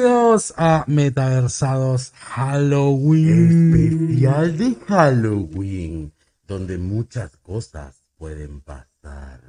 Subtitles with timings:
[0.00, 4.06] Bienvenidos a Metaversados Halloween.
[4.08, 6.12] Especial de Halloween,
[6.46, 9.42] donde muchas cosas pueden pasar.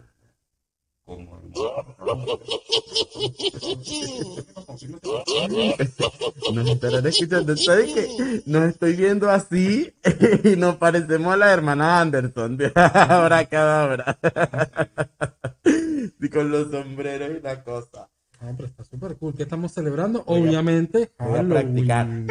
[6.54, 7.56] Nos estarán escuchando.
[7.56, 8.44] ¿Sabes qué?
[8.46, 9.94] Nos estoy viendo así
[10.44, 14.20] y nos parecemos a la hermana Anderson de Abracadabra.
[16.20, 18.11] Y con los sombreros y la cosa.
[18.42, 19.36] No, pero está súper cool.
[19.36, 20.24] ¿Qué estamos celebrando?
[20.26, 22.08] Obviamente, voy a practicar.
[22.08, 22.28] Halloween.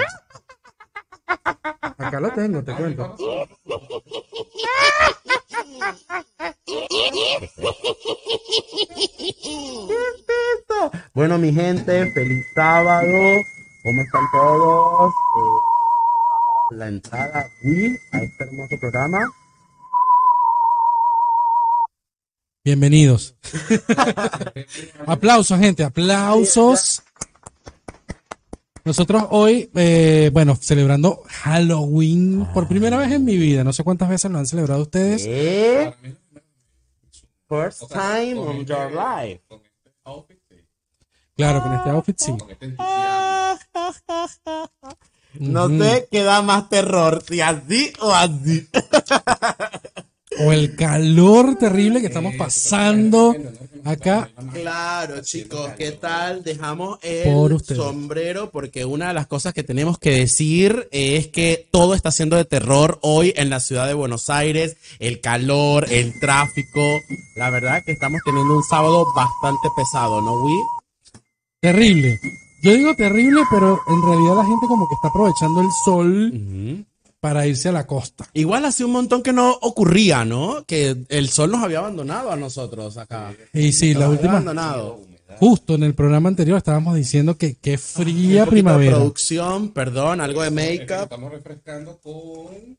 [1.99, 3.17] Acá lo tengo, te cuento.
[11.15, 13.13] Bueno, mi gente, feliz sábado.
[13.83, 15.13] ¿Cómo están todos?
[15.13, 19.31] Eh, la entrada aquí a este hermoso programa.
[22.71, 23.35] Bienvenidos.
[25.07, 27.03] aplausos, gente, aplausos.
[28.85, 33.65] Nosotros hoy, eh, bueno, celebrando Halloween por primera vez en mi vida.
[33.65, 35.25] No sé cuántas veces lo han celebrado ustedes.
[35.27, 35.93] Eh,
[37.49, 39.43] First time on your life.
[41.35, 42.33] Claro, con este outfit sí.
[45.41, 48.69] No sé qué da más terror, si así o así.
[50.43, 53.35] O el calor terrible que estamos pasando
[53.85, 54.31] acá.
[54.53, 56.43] Claro, chicos, ¿qué tal?
[56.43, 61.95] Dejamos el sombrero porque una de las cosas que tenemos que decir es que todo
[61.95, 67.01] está siendo de terror hoy en la ciudad de Buenos Aires, el calor, el tráfico.
[67.37, 70.61] La verdad que estamos teniendo un sábado bastante pesado, ¿no, Wii?
[71.61, 72.19] Terrible.
[72.63, 76.87] Yo digo terrible, pero en realidad la gente como que está aprovechando el sol
[77.21, 78.27] para irse a la costa.
[78.33, 80.65] Igual hace un montón que no ocurría, ¿no?
[80.67, 83.33] Que el sol nos había abandonado a nosotros acá.
[83.53, 85.01] Y sí, la Nos había última, abandonado.
[85.39, 88.97] justo en el programa anterior estábamos diciendo que qué fría Un poquito de primavera.
[88.97, 91.03] producción, perdón, algo de make-up.
[91.05, 92.79] Estamos refrescando con.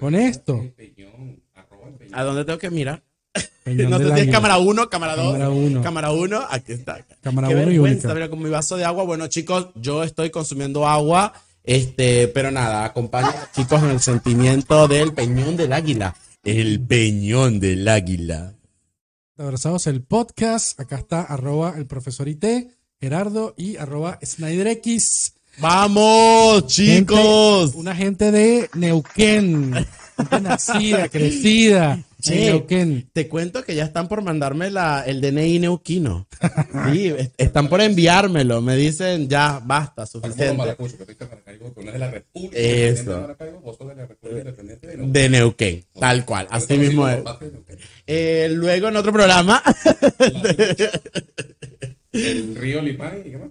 [0.00, 0.56] Con esto.
[0.76, 2.12] Peñón, peñón.
[2.12, 3.02] ¿A dónde tengo que mirar?
[3.62, 4.32] Peñón No del sé si es Águila.
[4.32, 5.32] cámara 1, cámara 2.
[5.32, 5.82] Cámara uno.
[5.82, 7.04] Cámara 1, aquí está.
[7.20, 8.14] Cámara Qué uno y vergüenza, única.
[8.14, 9.04] mira, con mi vaso de agua.
[9.04, 11.32] Bueno, chicos, yo estoy consumiendo agua.
[11.66, 16.14] Este, pero nada, acompaño a los chicos en el sentimiento del peñón del águila.
[16.44, 18.54] El peñón del águila.
[19.36, 20.78] Abrazados el podcast.
[20.80, 22.44] Acá está arroba el profesor IT,
[23.00, 25.34] Gerardo y arroba SnyderX.
[25.58, 27.64] ¡Vamos, chicos!
[27.72, 29.74] Gente- una gente de Neuquén.
[30.16, 32.40] Gente nacida, crecida Sí.
[32.46, 33.08] Neuquén.
[33.12, 36.26] Te cuento que ya están por mandarme la, el DNI neuquino.
[36.92, 38.60] Sí, est- están por enviármelo.
[38.60, 40.44] Me dicen, ya, basta, suficiente.
[40.46, 43.02] De la República Eso.
[43.02, 45.12] Independiente de Maracaibo, vos sos de la República Independiente de Neuquén.
[45.12, 46.46] De Neuquén, tal cual.
[46.50, 47.18] Así mismo es.
[48.06, 49.62] Eh, luego en otro programa,
[52.12, 53.48] El río Limay, ¿y qué más?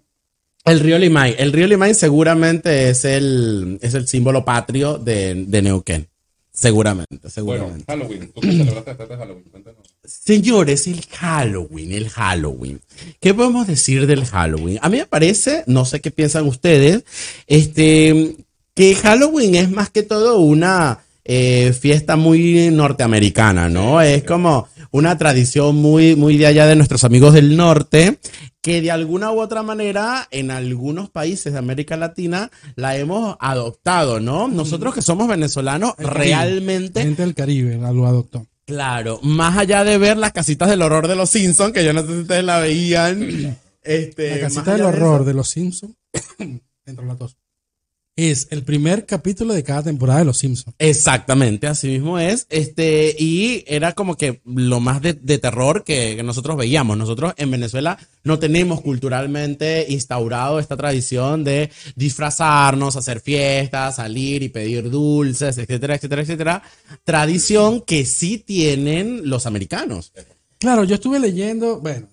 [0.66, 1.35] el río Limay.
[1.38, 6.08] El río Limay seguramente es el, es el símbolo patrio de, de Neuquén.
[6.55, 7.85] Seguramente, Bueno, seguramente.
[7.88, 8.31] Halloween.
[8.33, 9.43] ¿Tú celebraste de Halloween?
[9.51, 9.85] Cuéntanos.
[10.05, 12.79] Señores, el Halloween, el Halloween.
[13.19, 14.79] ¿Qué podemos decir del Halloween?
[14.81, 17.03] A mí me parece, no sé qué piensan ustedes,
[17.47, 18.38] este,
[18.73, 23.99] que Halloween es más que todo una eh, fiesta muy norteamericana, ¿no?
[24.01, 28.17] Es como una tradición muy, muy de allá de nuestros amigos del norte,
[28.66, 34.20] que de alguna u otra manera en algunos países de América Latina la hemos adoptado,
[34.20, 34.47] ¿no?
[34.47, 38.47] Nosotros que somos venezolanos, El realmente Gente del Caribe la lo adoptó.
[38.66, 42.02] Claro, más allá de ver las casitas del horror de los Simpsons, que yo no
[42.02, 43.56] sé si ustedes la veían.
[43.84, 45.94] Este, La casita del de horror de los Simpsons.
[46.40, 47.38] Dentro de la tos.
[48.17, 50.73] Es el primer capítulo de cada temporada de los Simpsons.
[50.79, 52.47] Exactamente, así mismo es.
[52.50, 56.97] Este, y era como que lo más de, de terror que, que nosotros veíamos.
[56.97, 64.50] Nosotros en Venezuela no tenemos culturalmente instaurado esta tradición de disfrazarnos, hacer fiestas, salir y
[64.50, 66.64] pedir dulces, etcétera, etcétera, etcétera.
[67.03, 70.14] Tradición que sí tienen los americanos.
[70.59, 72.07] Claro, yo estuve leyendo, bueno,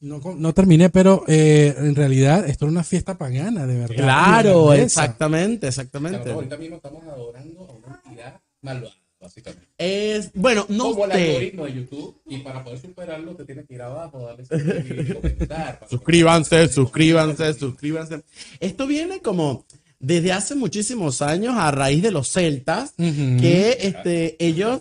[0.00, 3.96] no, no terminé, pero eh, en realidad esto era una fiesta pagana, de verdad.
[3.96, 5.04] Claro, irlandesa.
[5.04, 6.30] exactamente, Claro, exactamente.
[6.32, 9.68] ahorita mismo estamos adorando a una entidad malvada, básicamente.
[9.78, 13.74] Es, bueno, no Como el algoritmo de YouTube, y para poder superarlo, te tienes que
[13.74, 15.80] ir abajo, darle suscribir y comentar.
[15.88, 18.22] Suscríbanse, suscríbanse, suscríbanse.
[18.60, 19.64] Esto viene como
[20.04, 24.80] desde hace muchísimos años a raíz de los celtas, que este, ellos,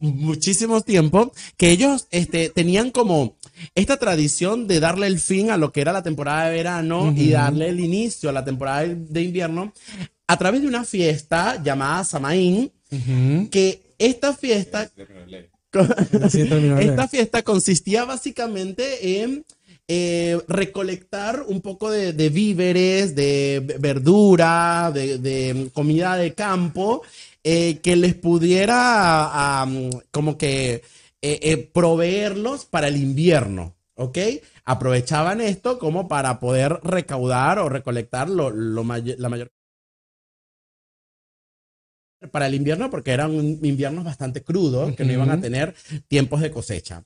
[0.00, 3.36] muchísimo tiempo, que ellos este, tenían como
[3.74, 7.30] esta tradición de darle el fin a lo que era la temporada de verano y
[7.30, 9.72] darle el inicio a la temporada de- invierno
[10.26, 12.72] a través de una fiesta llamada Samaín,
[13.50, 14.90] que esta fiesta
[16.80, 19.44] esta fiesta consistía básicamente en
[19.88, 27.02] eh, recolectar un poco de, de víveres, de verdura, de, de comida de campo,
[27.42, 30.82] eh, que les pudiera am, como que
[31.20, 34.18] eh, proveerlos para el invierno, ¿ok?
[34.64, 39.50] Aprovechaban esto como para poder recaudar o recolectar lo, lo may- la mayor
[42.30, 43.32] para el invierno porque eran
[43.62, 45.74] inviernos bastante crudos, que no iban a tener
[46.08, 47.04] tiempos de cosecha.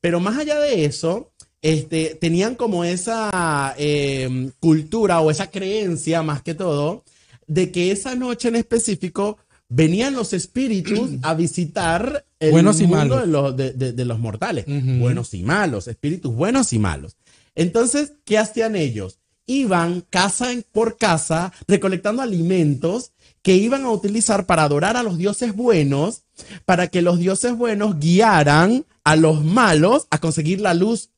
[0.00, 1.33] Pero más allá de eso,
[1.64, 7.04] este, tenían como esa eh, cultura o esa creencia, más que todo,
[7.46, 9.38] de que esa noche en específico
[9.70, 13.20] venían los espíritus a visitar el Buenos y mundo malos.
[13.22, 14.66] de los, de- de- de los mortales.
[14.66, 17.16] Buenos y malos, espíritus buenos y malos.
[17.54, 19.18] Entonces, ¿qué hacían ellos?
[19.46, 23.12] Iban casa por casa recolectando alimentos
[23.42, 26.24] que iban a utilizar para adorar a los dioses buenos,
[26.66, 31.08] para que los dioses buenos guiaran a los malos a conseguir la luz.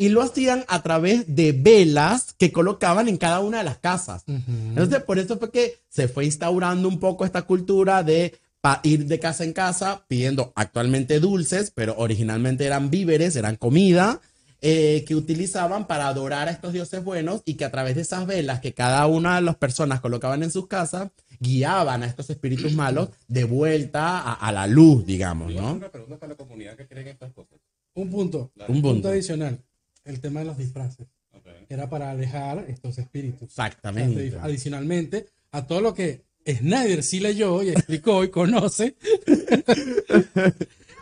[0.00, 4.24] Y lo hacían a través de velas que colocaban en cada una de las casas.
[4.26, 8.34] Entonces, por eso fue que se fue instaurando un poco esta cultura de
[8.82, 14.22] ir de casa en casa pidiendo actualmente dulces, pero originalmente eran víveres, eran comida,
[14.62, 18.26] eh, que utilizaban para adorar a estos dioses buenos y que a través de esas
[18.26, 21.10] velas que cada una de las personas colocaban en sus casas,
[21.40, 25.74] guiaban a estos espíritus malos de vuelta a, a la luz, digamos, ¿no?
[25.74, 27.58] Una pregunta para la comunidad que cree en estas cosas.
[27.94, 28.50] Un punto.
[28.56, 29.08] Un Un punto punto.
[29.08, 29.58] adicional.
[30.04, 31.06] El tema de los disfraces.
[31.32, 31.46] Ok.
[31.68, 33.42] Era para alejar estos espíritus.
[33.42, 34.36] Exactamente.
[34.40, 38.96] Adicionalmente a todo lo que Snyder sí leyó y explicó y conoce.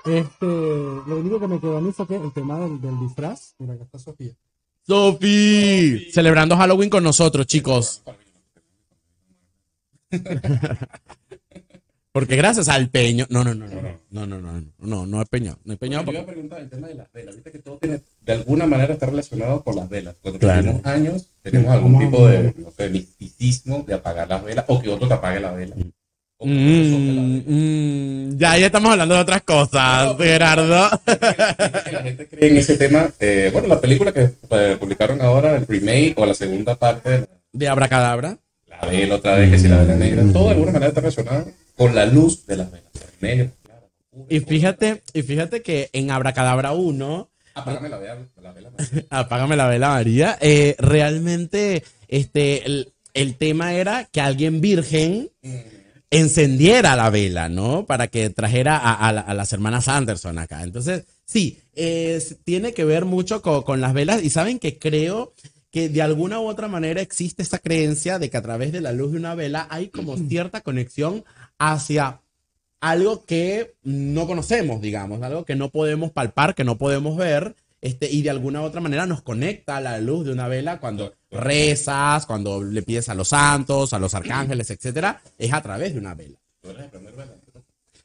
[0.04, 3.54] este, lo único que me quedó a mí fue que el tema del, del disfraz.
[3.58, 4.32] Mira, acá está Sofía.
[4.86, 8.02] Sofi, celebrando Halloween con nosotros, chicos.
[12.12, 13.26] Porque gracias al peño.
[13.28, 15.58] No, no, no, no, no, no, no, no, no, no no es peño.
[15.64, 15.76] Yo
[16.10, 17.34] iba a preguntar el tema de las velas.
[17.36, 20.14] Viste que todo tiene, de alguna manera está relacionado con las velas.
[20.20, 20.60] Cuando Claro.
[20.60, 24.90] tenemos años, tenemos algún tipo de, no sé, misticismo de apagar las velas o que
[24.90, 25.74] otro te apague la vela.
[26.40, 30.90] Mm, mm, ya, ya estamos hablando de otras cosas, Gerardo.
[31.06, 33.10] que la gente cree en ese tema.
[33.18, 37.26] Eh, bueno, la película que eh, publicaron ahora, el remake o la segunda parte de
[37.52, 38.36] De Abracadabra.
[38.66, 41.46] la vela otra vez, que si la vela negra, todo de alguna manera está relacionado
[41.76, 42.92] con la luz de las velas.
[43.20, 43.88] Negro, claro,
[44.28, 47.30] Y fíjate, y fíjate que en Abracadabra 1,
[47.60, 48.18] Apágame la vela.
[48.42, 48.70] La vela
[49.10, 55.30] Apágame la vela María, eh, realmente este, el, el tema era que alguien virgen
[56.10, 57.84] encendiera la vela, ¿no?
[57.86, 60.62] Para que trajera a, a la- a las hermanas Anderson acá.
[60.62, 61.58] Entonces, sí,
[62.44, 65.34] tiene que ver mucho co- con, las velas y saben que creo
[65.70, 68.92] que de alguna u otra manera existe esta creencia de que a través de la
[68.92, 71.24] luz de una vela hay como cierta conexión
[71.58, 72.22] hacia
[72.80, 78.10] algo que no conocemos, digamos, algo que no podemos palpar, que no podemos ver, este,
[78.10, 81.14] y de alguna u otra manera nos conecta a la luz de una vela cuando
[81.30, 86.00] rezas, cuando le pides a los santos, a los arcángeles, etcétera, es a través de
[86.00, 86.38] una vela.
[86.60, 87.32] Tú eres el primer vela.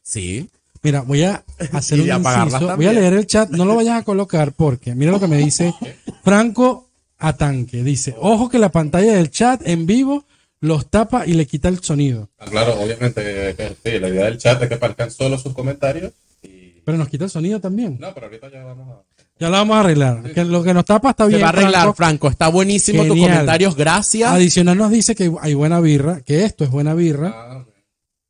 [0.01, 0.49] Sí.
[0.83, 2.75] Mira, voy a hacer un inciso.
[2.75, 3.49] Voy a leer el chat.
[3.49, 5.73] No lo vayas a colocar porque mira lo que me dice
[6.23, 7.83] Franco Atanque.
[7.83, 10.25] Dice, ojo que la pantalla del chat en vivo
[10.63, 12.29] los tapa y le quita el sonido.
[12.39, 16.13] Ah, claro, obviamente, que, sí, la idea del chat es que aparezcan solo sus comentarios.
[16.41, 16.79] Y...
[16.85, 17.97] Pero nos quita el sonido también.
[17.99, 19.01] No, pero ahorita ya vamos a.
[19.39, 20.31] Ya lo vamos a arreglar.
[20.31, 21.41] Que lo que nos tapa está Se bien.
[21.41, 21.95] va a arreglar, Franco.
[21.95, 22.27] Franco.
[22.29, 23.75] Está buenísimo tus comentarios.
[23.75, 24.31] Gracias.
[24.31, 27.33] Adicional nos dice que hay buena birra, que esto es buena birra.
[27.35, 27.65] Ah.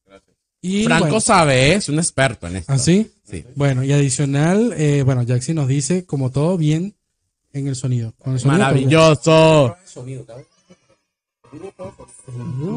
[0.08, 0.36] Gracias.
[0.60, 2.74] Y Franco bueno, sabe, es un experto en esto.
[2.74, 3.12] ¿Así?
[3.30, 3.46] Sí.
[3.54, 6.96] Bueno, y adicional, eh, bueno, Jaxi nos dice como todo bien
[7.52, 8.16] en el sonido.
[8.18, 10.26] Con el sonido todo bien.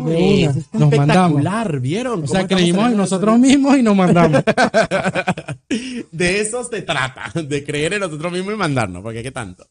[0.06, 1.80] De Es nos mandamos.
[1.80, 2.25] ¿vieron?
[2.25, 4.42] O sea, creímos en nosotros mismos y nos mandamos.
[6.12, 9.66] de- eso se trata, de creer en nosotros mismos y mandarnos, porque qué tanto.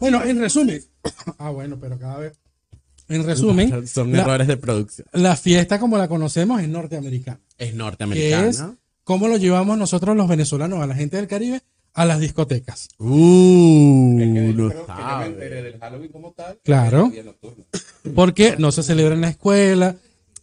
[0.00, 0.82] bueno, en resumen.
[1.38, 2.38] Ah, bueno, pero cada vez.
[3.08, 5.08] En resumen, Son la, errores de producción.
[5.12, 7.40] la fiesta como la conocemos es norteamericana.
[7.58, 8.48] Es Que norteamericana.
[8.48, 8.62] es
[9.04, 11.60] cómo lo llevamos nosotros los venezolanos, a la gente del Caribe,
[11.94, 12.88] a las discotecas.
[12.98, 15.62] Uh, Es que yo no creo que yo me sabe.
[15.62, 16.58] del Halloween como tal.
[16.62, 17.12] Claro.
[18.14, 19.96] Porque no se celebra en la escuela.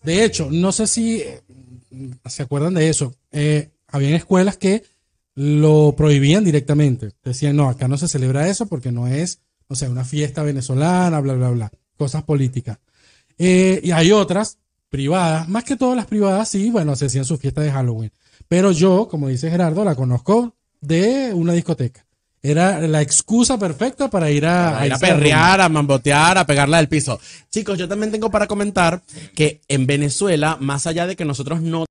[0.04, 1.24] De hecho, no sé si
[2.26, 3.14] se acuerdan de eso.
[3.32, 4.84] Eh, habían escuelas que
[5.36, 7.12] lo prohibían directamente.
[7.24, 11.20] Decían, no, acá no se celebra eso porque no es, o sea, una fiesta venezolana,
[11.20, 11.72] bla, bla, bla.
[11.98, 12.80] Cosas políticas.
[13.38, 14.58] Eh, y hay otras
[14.90, 18.12] privadas, más que todas las privadas, sí, bueno, se hacían sus fiestas de Halloween.
[18.48, 22.06] Pero yo, como dice Gerardo, la conozco de una discoteca.
[22.42, 26.78] Era la excusa perfecta para ir a, A ir a perrear, a mambotear, a pegarla
[26.78, 27.20] del piso.
[27.50, 29.02] Chicos, yo también tengo para comentar
[29.36, 31.86] que en Venezuela, más allá de que nosotros no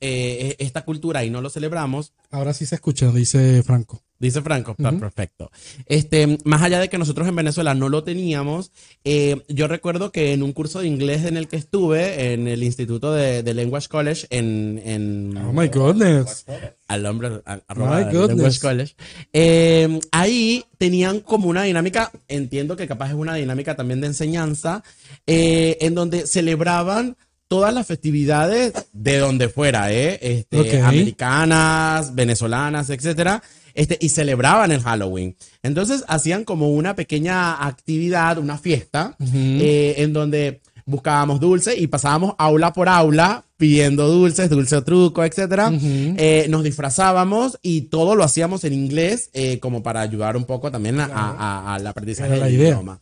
[0.00, 4.02] eh, esta cultura y no lo celebramos, Ahora sí se escucha, dice Franco.
[4.22, 5.50] Dice Franco, está perfecto.
[5.86, 8.70] Este, más allá de que nosotros en Venezuela no lo teníamos,
[9.02, 12.62] eh, yo recuerdo que en un curso de inglés en el que estuve, en el
[12.62, 16.46] Instituto de, de Language College, en, en Oh my goodness.
[16.86, 18.28] al hombre, a- arroba My goodness.
[18.28, 18.94] Language College,
[19.32, 24.84] eh, ahí tenían como una dinámica, entiendo que capaz es una dinámica también de enseñanza,
[25.26, 27.16] eh, en donde celebraban
[27.48, 30.18] todas las festividades de donde fuera, ¿eh?
[30.22, 33.42] Este, americanas, venezolanas, etcétera,
[33.74, 35.36] este, y celebraban el Halloween.
[35.62, 39.16] Entonces hacían como una pequeña actividad, una fiesta,
[39.60, 45.24] eh, en donde buscábamos dulce y pasábamos aula por aula pidiendo dulces, dulce o truco,
[45.24, 45.70] etcétera.
[46.18, 50.70] Eh, nos disfrazábamos y todo lo hacíamos en inglés eh, como para ayudar un poco
[50.72, 51.30] también a- a-
[51.70, 53.00] a- al aprendizaje la del idioma.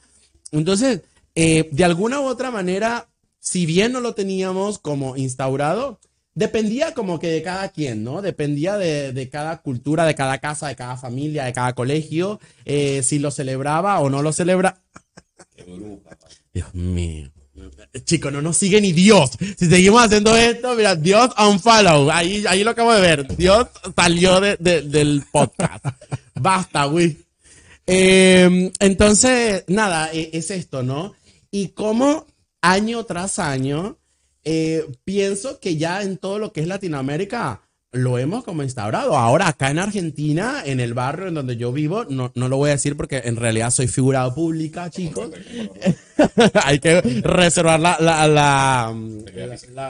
[0.53, 1.01] Entonces,
[1.35, 3.09] eh, de alguna u otra manera,
[3.39, 5.99] si bien no lo teníamos como instaurado,
[6.35, 8.23] dependía como que de cada quien, ¿no?
[8.23, 13.03] Dependía de, de cada cultura, de cada casa, de cada familia, de cada colegio, eh,
[13.03, 14.81] si lo celebraba o no lo celebra.
[15.57, 16.11] Qué bruja.
[16.11, 16.29] pa.
[16.53, 17.31] Dios mío.
[18.05, 19.33] Chico, no nos sigue ni Dios.
[19.59, 22.11] Si seguimos haciendo esto, mira, Dios unfollow.
[22.11, 23.37] Ahí, ahí lo acabo de ver.
[23.37, 25.85] Dios salió de- de- del podcast.
[26.35, 27.19] Basta, güey.
[27.87, 31.15] Eh, entonces, nada, e- es esto, ¿no?
[31.51, 32.27] Y como
[32.63, 33.99] año tras año,
[34.45, 39.17] eh, pienso que ya en todo lo que es Latinoamérica lo hemos como instaurado.
[39.19, 42.69] Ahora, acá en Argentina, en el barrio en donde yo vivo, no, no lo voy
[42.69, 45.31] a decir porque en realidad soy figura pública, chicos.
[46.65, 48.95] Hay que reservar la, la, la,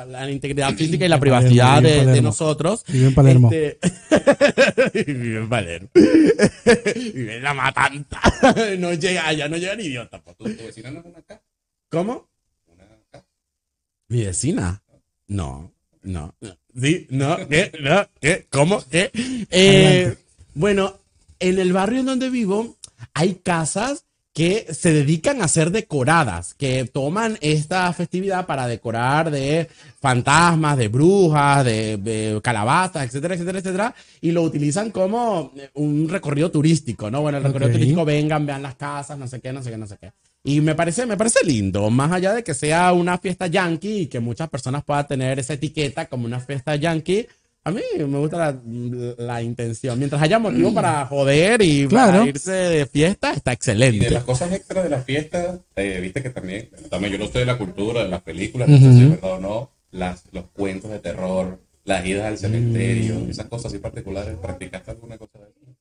[0.07, 2.85] la- integridad física y la privacidad de, de nosotros.
[2.89, 3.51] Vive en Palermo.
[3.53, 3.79] Este-
[5.05, 5.89] Vive en Palermo.
[5.95, 8.21] Vive en la matanta.
[8.79, 10.23] No llega, allá no llega ni idiota.
[10.39, 11.43] ¿Tu, tu vecina no es una acá?
[11.91, 12.30] ¿Cómo?
[14.11, 14.83] ¿Mi vecina?
[15.29, 16.35] No, no.
[16.75, 17.71] Sí, no, ¿qué?
[17.81, 18.45] No, ¿qué?
[18.51, 18.83] ¿Cómo?
[18.91, 19.13] ¿Qué?
[19.51, 20.17] Eh,
[20.53, 20.97] bueno,
[21.39, 22.77] en el barrio en donde vivo
[23.15, 29.69] hay casas que se dedican a ser decoradas, que toman esta festividad para decorar de
[30.01, 36.51] fantasmas, de brujas, de, de calabazas, etcétera, etcétera, etcétera, y lo utilizan como un recorrido
[36.51, 37.23] turístico, ¿no?
[37.23, 39.87] Bueno, el recorrido turístico, vengan, vean las casas, no sé qué, no sé qué, no
[39.87, 40.13] sé qué.
[40.43, 44.07] Y me parece, me parece lindo, más allá de que sea una fiesta yankee y
[44.07, 47.27] que muchas personas puedan tener esa etiqueta como una fiesta yankee.
[47.63, 48.59] A mí me gusta la,
[49.19, 49.99] la intención.
[49.99, 52.13] Mientras haya motivo para joder y Claro.
[52.21, 54.11] para irse de fiesta, está Y de excelente.
[54.11, 57.45] las cosas extras de la fiesta, eh, viste que también, también yo no sé de
[57.45, 58.79] la cultura, de las películas, Ujú.
[58.79, 62.39] no sé si es verdad o no, las, los cuentos de terror, las idas al
[62.39, 65.77] cementerio, esas cosas así particulares, ¿practicaste alguna cosa de eso?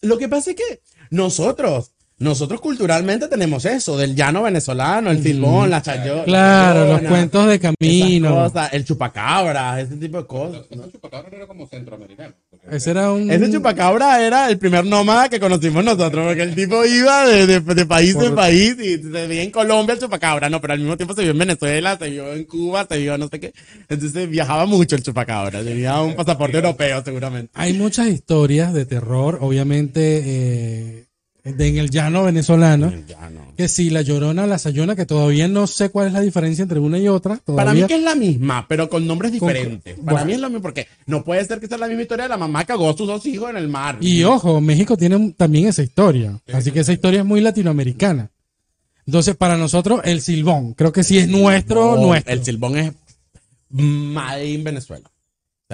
[0.00, 5.70] Lo que pasa es que nosotros, nosotros culturalmente tenemos eso, del llano venezolano, el silbón,
[5.70, 6.24] la chayo.
[6.24, 8.34] Claro, los cuentos de camino.
[8.34, 10.62] cosas, el chupacabra, ese tipo de cosas.
[10.70, 12.34] Ese chupacabra no era como centroamericano.
[12.70, 13.30] Ese era un.
[13.30, 17.60] Ese chupacabra era el primer nómada que conocimos nosotros, porque el tipo iba de, de-
[17.60, 20.96] de país en país y se veía en Colombia el chupacabra, no, pero al mismo
[20.96, 23.54] tiempo se vio en Venezuela, se vio en Cuba, se vio no sé qué.
[23.88, 27.50] Entonces viajaba mucho el chupacabra, tenía un pasaporte europeo seguramente.
[27.54, 31.07] Hay muchas historias de terror, obviamente, eh,
[31.56, 32.92] de en el llano venezolano.
[33.56, 36.78] Que si la llorona, la sayona, que todavía no sé cuál es la diferencia entre
[36.78, 37.36] una y otra.
[37.44, 37.86] Para mí Todavía.
[37.88, 39.94] que es la misma, pero con nombres Con- diferentes.
[39.98, 40.26] Para bueno.
[40.26, 42.36] mí es lo mismo, porque no puede ser que sea la misma historia de la
[42.36, 43.98] mamá que ahogó a sus dos hijos en el mar.
[44.00, 46.38] Y ojo, México tiene también esa historia.
[46.52, 48.30] Así que esa historia es muy latinoamericana.
[49.06, 52.32] Entonces, para nosotros, el silbón, creo que sí es nuestro, No, nuestro.
[52.32, 52.92] El silbón es
[53.70, 55.10] made in Venezuela.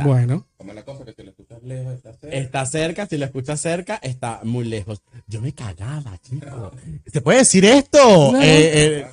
[0.03, 2.37] Bueno, Como es la cosa que si lo escuchas lejos, está cerca.
[2.37, 5.03] Está cerca, si lo escuchas cerca, está muy lejos.
[5.29, 6.73] Yo me cagaba, chico.
[7.07, 8.31] ¿Se puede decir esto?
[8.31, 8.43] Claro.
[8.43, 9.07] Eh, eh,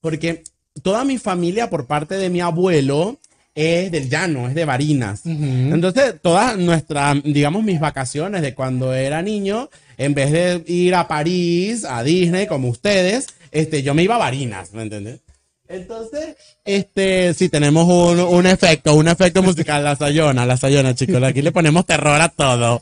[0.00, 0.42] porque
[0.82, 3.18] toda mi familia, por parte de mi abuelo,
[3.54, 5.22] es del llano, es de Barinas.
[5.24, 5.44] Ujú.
[5.74, 11.06] Entonces, todas nuestras, digamos, mis vacaciones de cuando era niño, en vez de ir a
[11.08, 15.20] París, a Disney, como ustedes, este, yo me iba a Barinas, ¿me entiendes?
[15.68, 21.22] Entonces, este, sí, tenemos un, un efecto, un efecto musical, la sayona, la sayona, chicos.
[21.22, 22.80] Aquí le ponemos terror a todo.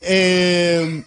[0.00, 1.02] Eh,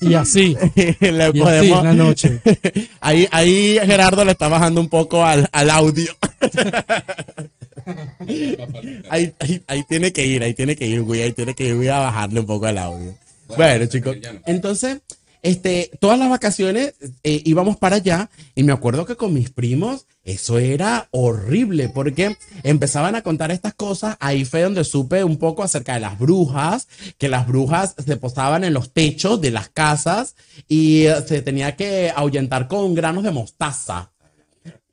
[0.00, 0.56] y así,
[1.00, 2.40] le y así podemos- en la noche.
[3.00, 6.12] ahí, ahí Gerardo le está bajando un poco al, al audio.
[9.10, 11.74] Ahí, ahí, ahí tiene que ir, ahí tiene que ir, güey, ahí tiene que ir,
[11.76, 13.14] voy a bajarle un poco al audio.
[13.56, 14.98] Bueno, chicos, entonces,
[15.46, 20.06] este, todas las vacaciones eh, íbamos para allá y me acuerdo que con mis primos
[20.24, 25.62] eso era horrible porque empezaban a contar estas cosas, ahí fue donde supe un poco
[25.62, 30.34] acerca de las brujas, que las brujas se posaban en los techos de las casas
[30.66, 34.10] y eh, se tenía que ahuyentar con granos de mostaza.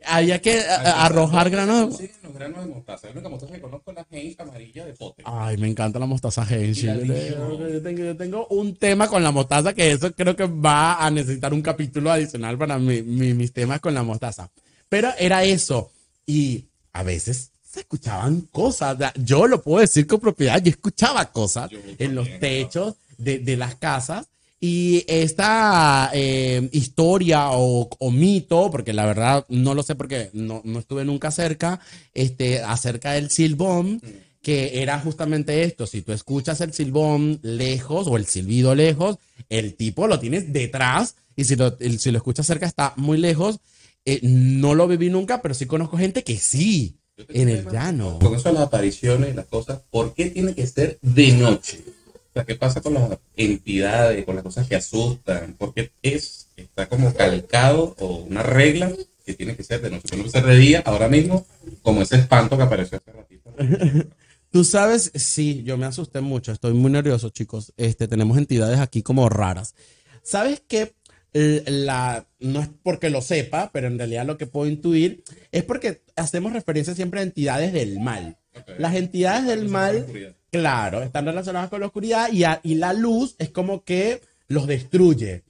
[0.05, 1.97] Había que a- arrojar granos.
[1.97, 3.07] Sí, los granos de mostaza.
[3.07, 5.23] La única mostaza que conozco es la Heinz amarilla de pote.
[5.25, 9.73] Ay, me encanta la mostaza la Yo, tengo, yo tengo un tema con la mostaza
[9.73, 13.79] que eso creo que va a necesitar un capítulo adicional para mi- mi- mis temas
[13.79, 14.49] con la mostaza.
[14.89, 15.91] Pero era eso.
[16.25, 18.97] Y a veces se escuchaban cosas.
[19.15, 20.61] Yo lo puedo decir con propiedad.
[20.61, 24.27] Yo escuchaba cosas Yo en los techos de, de las casas.
[24.65, 30.61] Y esta eh, historia o, o mito, porque la verdad no lo sé porque no,
[30.63, 31.81] no estuve nunca cerca,
[32.13, 34.01] este, acerca del silbón,
[34.41, 39.17] que era justamente esto, si tú escuchas el silbón lejos o el silbido lejos,
[39.49, 43.59] el tipo lo tienes detrás y si lo, si lo escuchas cerca está muy lejos.
[44.05, 46.95] Eh, no lo viví nunca, pero sí conozco gente que sí,
[47.27, 48.17] en el llano.
[48.19, 51.83] Con eso las apariciones y las cosas, ¿por qué tiene que ser de noche?
[52.33, 55.53] O sea, ¿qué pasa con las entidades, con las cosas que asustan?
[55.53, 58.91] ¿Por qué es, está como calcado o una regla
[59.23, 59.91] que tiene que ser de?
[59.99, 61.45] Tiene que ser de día, ahora mismo,
[61.83, 63.53] como ese espanto que apareció hace ratito.
[64.49, 67.71] Tú sabes, sí, yo me asusté mucho, estoy muy nervioso, chicos.
[67.77, 69.75] Este, tenemos entidades aquí como raras.
[70.23, 70.95] ¿Sabes qué?
[71.33, 76.01] La, no es porque lo sepa, pero en realidad lo que puedo intuir es porque
[76.15, 78.37] hacemos referencia siempre a entidades del mal.
[78.79, 83.35] Las entidades del mal, claro, están relacionadas con la oscuridad y, a- y la luz
[83.39, 85.43] es como que los destruye.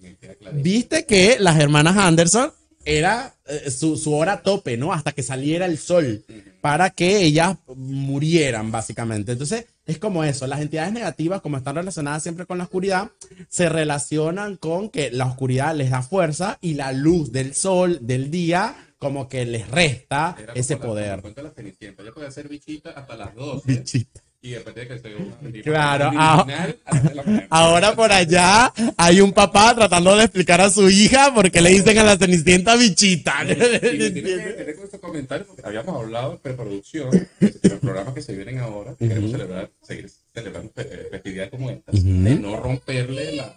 [0.53, 2.51] Viste que las hermanas Anderson
[2.85, 4.93] era eh, su, su hora tope, ¿no?
[4.93, 6.23] Hasta que saliera el sol
[6.61, 9.33] para que ellas murieran, básicamente.
[9.33, 10.47] Entonces, es como eso.
[10.47, 13.11] Las entidades negativas, como están relacionadas siempre con la oscuridad,
[13.49, 18.31] se relacionan con que la oscuridad les da fuerza y la luz del sol, del
[18.31, 21.23] día, como que les resta Era ese la- poder.
[21.43, 22.03] la Cenicienta.
[22.03, 24.21] Ella podía ser bichita hasta las 12 Bichita.
[24.43, 27.47] Y después tiene que ser una Claro, criminal a las de la mañana.
[27.49, 31.97] Ahora por allá hay un papá tratando de explicar a su hija porque le dicen
[31.97, 33.33] a la cenicienta bichita.
[33.43, 38.35] Y me tiene que comentarios porque habíamos hablado en preproducción de los programas que se
[38.35, 41.99] vienen ahora, que queremos celebrar, seguir celebrando eh, festividades como esta, de
[42.35, 43.55] no romperle la,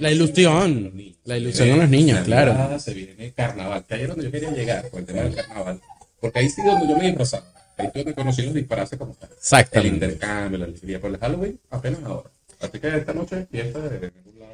[0.00, 0.92] La ilusión.
[1.24, 2.78] La ilusión a los niños, claro.
[2.78, 5.80] Se viene carnaval, que ahí es donde yo quería llegar con el tema del carnaval,
[6.20, 9.28] porque ahí sí donde yo me disfrazaba, ahí donde conocí los disfraces como tal.
[9.30, 9.94] El Exactamente.
[10.06, 12.30] intercambio, la alegría por el Halloween, apenas ahora.
[12.60, 14.12] Así que esta noche es fiesta de.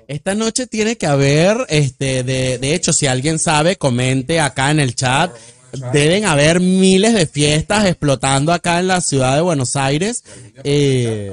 [0.09, 4.81] Esta noche tiene que haber, este, de, de hecho, si alguien sabe, comente acá en
[4.81, 5.33] el chat.
[5.93, 10.23] Deben haber miles de fiestas explotando acá en la ciudad de Buenos Aires.
[10.65, 11.33] Eh,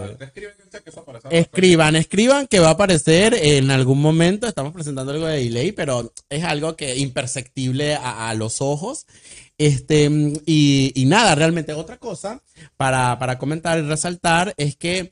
[1.29, 4.47] Escriban, escriban que va a aparecer en algún momento.
[4.47, 9.05] Estamos presentando algo de delay, pero es algo que imperceptible a, a los ojos.
[9.57, 10.09] Este,
[10.45, 12.41] y, y nada, realmente otra cosa
[12.77, 15.11] para, para comentar y resaltar es que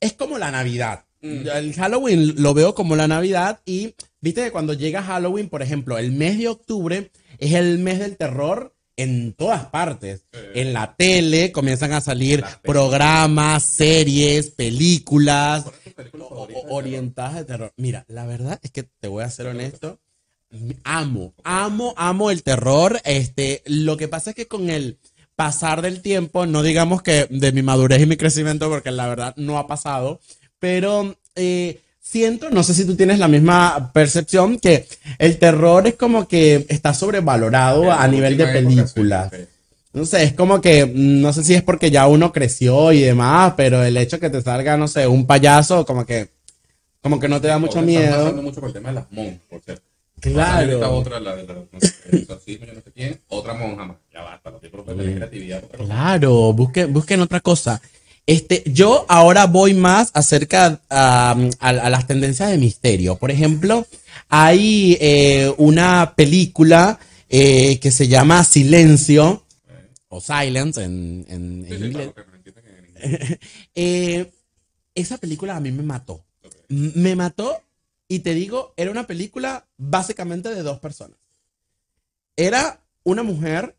[0.00, 1.04] es como la Navidad.
[1.20, 5.98] El Halloween lo veo como la Navidad y viste que cuando llega Halloween, por ejemplo,
[5.98, 10.26] el mes de octubre es el mes del terror en todas partes.
[10.54, 12.60] En la tele comienzan a salir películas.
[12.62, 16.76] programas, series, películas ¿Cuál es tu película o- favorita o- de terror?
[16.78, 17.72] orientadas de terror.
[17.76, 19.98] Mira, la verdad es que te voy a ser honesto.
[20.84, 23.00] Amo, amo, amo el terror.
[23.04, 24.98] Este, lo que pasa es que con el
[25.36, 29.34] pasar del tiempo, no digamos que de mi madurez y mi crecimiento, porque la verdad
[29.36, 30.20] no ha pasado,
[30.58, 34.86] pero eh, siento, no sé si tú tienes la misma percepción, que
[35.18, 39.30] el terror es como que está sobrevalorado En a nivel de época, sí, películas.
[39.32, 39.44] sí.
[39.92, 43.00] No sé, es como que, mm, no sé si es porque ya uno creció y
[43.00, 46.28] demás, pero el hecho que te salga, no sé, un payaso, como que,
[47.02, 48.22] como que no te da mucho Ahora están miedo.
[48.24, 49.82] pasando mucho con el tema de las monjas, por cierto.
[50.20, 50.72] Claro.
[50.72, 53.96] Esta otra, la de la, no sé, exorcismo, yo no sé quién, otra monja más.
[54.12, 55.62] Ya basta, los tipos de creatividad.
[55.76, 57.80] Claro, busquen, busquen otra cosa.
[58.28, 63.16] Este, yo ahora voy más acerca a, a- a las tendencias de misterio.
[63.16, 63.86] Por ejemplo,
[64.28, 66.98] hay eh, una película
[67.30, 69.46] eh, que se llama Silencio,
[70.08, 72.10] o Silence en, inglés.
[73.74, 74.30] Eh,
[74.94, 76.22] esa película a mí me mató.
[76.68, 77.62] Me mató
[78.08, 81.16] y te digo, era una película básicamente de dos personas.
[82.36, 83.74] Era una mujer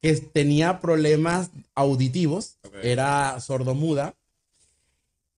[0.00, 2.74] que tenía problemas auditivos, Ok.
[2.82, 4.14] era sordomuda,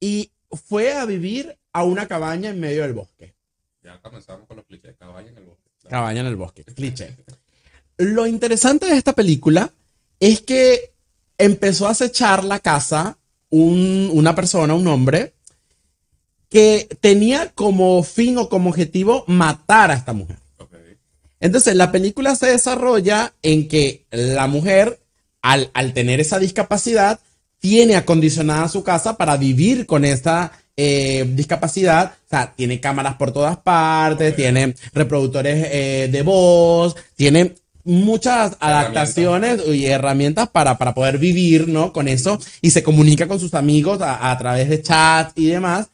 [0.01, 0.31] y
[0.67, 3.35] fue a vivir a una cabaña en medio del bosque.
[3.83, 4.97] Ya comenzamos con los clichés.
[4.99, 5.71] Caballo en el bosque.
[5.89, 7.17] Cabaña en el bosque, cliché.
[7.99, 9.73] Lo interesante de esta película
[10.19, 10.93] es que
[11.39, 13.17] empezó a acechar la casa
[13.51, 15.33] un- una persona, un hombre,
[16.49, 20.39] que tenía como fin o como objetivo matar a esta mujer.
[21.41, 25.01] Entonces, la película se desarrolla en que la mujer,
[25.43, 27.19] al, al tener esa discapacidad,
[27.59, 32.15] tiene acondicionada su casa para vivir con esa eh, discapacidad.
[32.27, 39.61] O sea, tiene cámaras por todas partes, tiene reproductores eh, de voz, tiene muchas adaptaciones
[39.67, 41.93] y herramientas para, para poder vivir, ¿no?
[41.93, 45.89] Con eso y se comunica con sus amigos a, a través de chats y demás.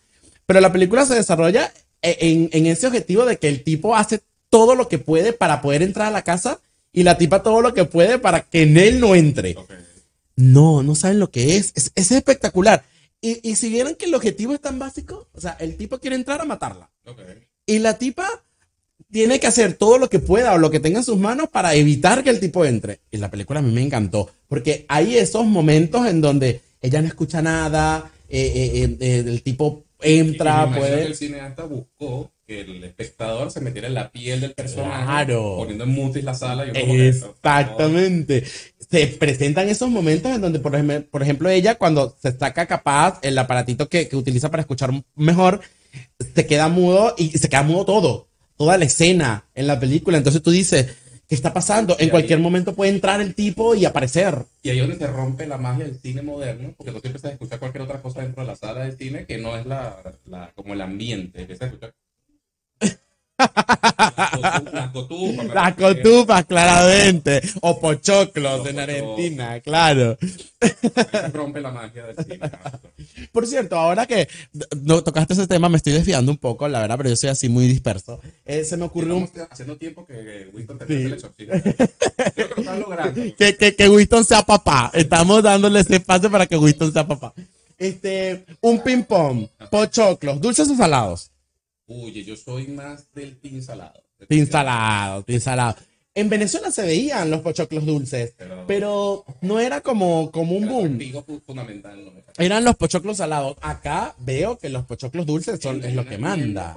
[0.46, 4.20] Pero la película se desarrolla e, en, en ese objetivo de que el tipo hace
[4.50, 6.60] todo lo que puede para poder entrar a la casa
[6.92, 9.56] y la tipa todo lo que puede para que en él no entre.
[10.36, 11.72] No, no saben lo que es.
[11.74, 12.84] Es, es espectacular.
[13.20, 16.16] Y, y si vieran que el objetivo es tan básico, o sea, el tipo quiere
[16.16, 16.90] entrar a matarla.
[17.66, 18.28] Y la tipa
[19.10, 21.74] tiene que hacer todo lo que pueda o lo que tenga en sus manos para
[21.74, 23.00] evitar que el tipo entre.
[23.10, 27.08] Y la película a mí me encantó, porque hay esos momentos en donde ella no
[27.08, 31.02] escucha nada, eh, eh, eh, el tipo entra, Y que puede...
[31.06, 35.56] el cineasta buscó que el espectador se metiera en la piel del personaje, Claro.
[35.58, 36.70] poniendo en mutis la sala y
[37.08, 38.44] Exactamente.
[38.88, 43.18] Se presentan esos momentos en donde, por ejemplo, por ejemplo, ella cuando se saca capaz
[43.22, 45.60] el aparatito que, que utiliza para escuchar mejor,
[46.34, 50.16] se queda mudo y se queda mudo todo, toda la escena en la película.
[50.18, 50.86] Entonces tú dices,
[51.28, 51.94] ¿qué está pasando?
[51.98, 54.44] En ahí- cualquier momento puede entrar el tipo y aparecer.
[54.62, 57.32] Y ahí es donde se rompe la magia del cine moderno, porque tú empiezas a
[57.32, 60.52] escuchar cualquier otra cosa dentro de la sala de cine que no es la, la
[60.54, 61.40] como el ambiente.
[61.42, 61.94] Empiezas a escuchar.
[63.38, 64.90] Las
[65.74, 67.42] cotufas, Las claramente.
[67.60, 68.78] O pochoclos Los en.
[68.78, 70.16] Argentina, claro.
[71.32, 72.50] Rompe la magia del cine.
[73.32, 74.28] Por cierto, ahora que
[74.82, 77.48] no tocaste ese tema, me estoy desviando un poco, la verdad, pero yo soy así
[77.48, 78.20] muy disperso.
[78.44, 81.54] Eh, se me ocurrió un haciendo tiempo que Winston te el exorcismo.
[82.34, 83.20] Creo que lo logrando.
[83.38, 84.90] que, que, que Winston sea papá.
[84.94, 87.34] Estamos dándole ese espacio para que Winston sea papá.
[87.78, 91.30] Este, un ping pong, pochoclos, dulces o salados.
[91.88, 94.02] Oye, yo soy más del pin salado.
[94.28, 95.76] Pin salado, pin salado.
[96.14, 100.98] En Venezuela se veían los pochoclos dulces, Pero- pero no era como, como un boom.
[102.38, 103.56] Eran los pochoclos salados.
[103.60, 106.74] Acá veo que los pochoclos dulces son, es lo que manda.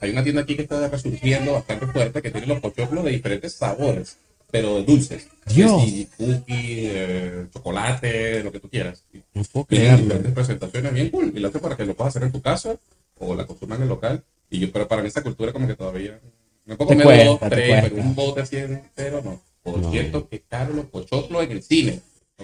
[0.00, 3.54] Hay una tienda aquí que está resurgiendo bastante fuerte que tiene los pochoclos de diferentes
[3.54, 4.18] sabores,
[4.54, 5.26] pero dulces.
[5.46, 5.82] Dios.
[5.84, 6.44] Y cookie,
[6.86, 9.02] eh, chocolate, lo que tú quieras.
[9.34, 10.04] No puedo creerlo.
[10.04, 11.32] diferentes presentaciones bien cool.
[11.34, 12.76] Y lo hace para que lo puedas hacer en tu casa
[13.18, 14.22] o la consuman en el local.
[14.48, 16.20] Y yo, pero para mí esa cultura como que todavía...
[16.66, 19.42] Me puedo comer dos, cuesta, tres, pero un bote así entero no.
[19.64, 19.90] Por No.
[19.90, 22.00] cierto, que caro los pochoclos en el cine.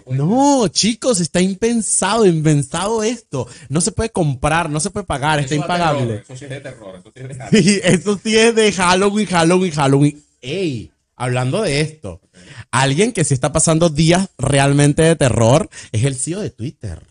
[0.07, 3.47] No chicos, está impensado, impensado esto.
[3.69, 6.07] No se puede comprar, no se puede pagar, está Eso da impagable.
[6.07, 6.97] terror, Eso sí es de terror.
[6.97, 7.63] Eso sí es de.
[7.63, 10.25] Sí, eso sí es de Halloween, Halloween, Halloween.
[10.43, 12.23] Ey, hablando de esto,
[12.71, 17.03] alguien que sí está pasando días realmente de terror es el CEO de Twitter.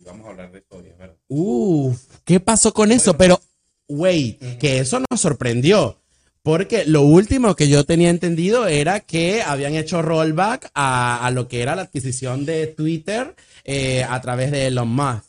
[0.00, 1.16] Y Vamos a hablar de esto verdad.
[1.26, 3.16] Uf, ¿qué pasó con eso?
[3.16, 3.40] Pero,
[3.88, 5.98] wait, que eso nos sorprendió.
[6.42, 11.48] Porque lo último que yo tenía entendido era que habían hecho rollback a, a lo
[11.48, 15.24] que era la adquisición de Twitter eh, a través de Elon Musk.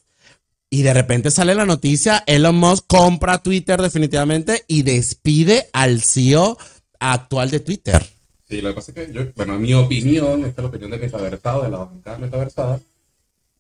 [0.70, 6.58] Y de repente sale la noticia, Elon Musk compra Twitter definitivamente y despide al CEO
[7.00, 8.04] actual de Twitter.
[8.48, 10.92] Sí, lo que pasa es que yo, bueno, en mi opinión, esta es la opinión
[10.92, 12.80] de metaversado, de la bancada metaversada,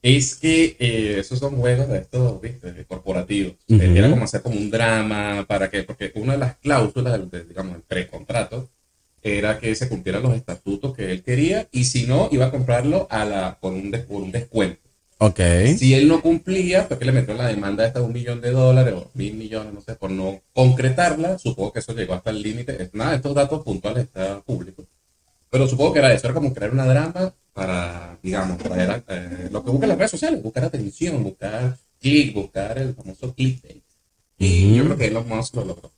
[0.01, 3.53] es que eh, esos son juegos de estos, viste, de corporativos.
[3.67, 7.29] Eh, Era como hacer como un drama, para que, porque una de las cláusulas, del,
[7.31, 8.69] de, digamos, el precontrato,
[9.23, 13.07] era que se cumplieran los estatutos que él quería, y si no, iba a comprarlo
[13.09, 14.84] a la, por, un, por un descuento.
[15.17, 15.39] Ok.
[15.77, 18.93] Si él no cumplía, pues que le metió la demanda de un millón de dólares
[18.95, 21.37] o mil millones, no sé, por no concretarla.
[21.37, 22.89] Supongo que eso llegó hasta el límite.
[22.93, 24.85] Nada, estos datos puntuales están públicos.
[25.49, 29.63] Pero supongo que era eso, era como crear una drama para, digamos, traer eh, lo
[29.63, 33.83] que buscan las redes sociales, buscar atención, buscar click, buscar el famoso clickbait.
[34.37, 35.91] Y yo creo que Elon Musk lo logró.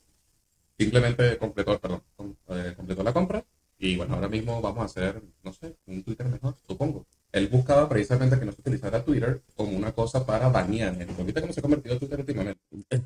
[0.78, 2.02] Simplemente completó, perdón,
[2.50, 3.44] eh, completó la compra.
[3.80, 7.04] Y bueno, ahora mismo vamos a hacer, no sé, un Twitter mejor, supongo.
[7.30, 11.22] Él buscaba precisamente que no se utilizara Twitter como una cosa para banear gente.
[11.22, 12.60] ¿Viste cómo se ha convertido Twitter últimamente?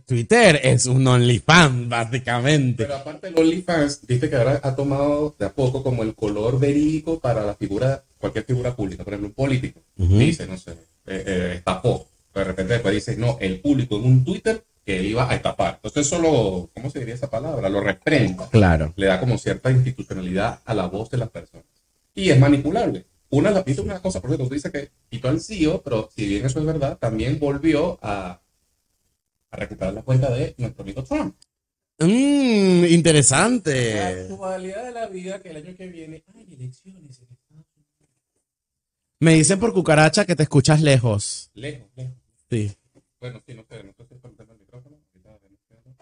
[0.07, 2.85] Twitter es un OnlyFans, básicamente.
[2.85, 6.61] Pero aparte el OnlyFans, viste que ahora ha tomado de a poco como el color
[6.61, 9.03] verídico para la figura, cualquier figura pública.
[9.03, 10.19] Por ejemplo, un político Ujú.
[10.19, 10.73] dice, no sé,
[11.07, 12.07] eh, eh, estafó.
[12.33, 15.75] De repente después dice, no, el público en un Twitter que él iba a estafar.
[15.77, 17.69] Entonces eso lo, ¿cómo se diría esa palabra?
[17.69, 18.49] Lo reprenda.
[18.51, 18.93] Claro.
[18.97, 21.67] le da como cierta institucionalidad a la voz de las personas.
[22.15, 23.07] Y es manipulable.
[23.33, 26.27] Una, la- viste una cosa, por ejemplo, tú dices que quitó al CEO, pero si
[26.29, 28.41] bien eso es verdad, también volvió a,
[29.51, 31.35] a recuperar la cuenta de nuestro amigo Trump.
[31.99, 33.95] Mmm, interesante.
[33.95, 37.67] La actualidad de la vida que el año que viene hay elecciones en Estados Unidos.
[39.21, 41.51] Me dicen por cucaracha que te escuchas lejos.
[41.55, 42.15] Lejos, lejos.
[42.51, 42.73] Sí.
[43.21, 44.97] Bueno, sí, no sé, no sé si es por el tema del micrófono.
[44.97, 45.95] ahorita vemos qué onda.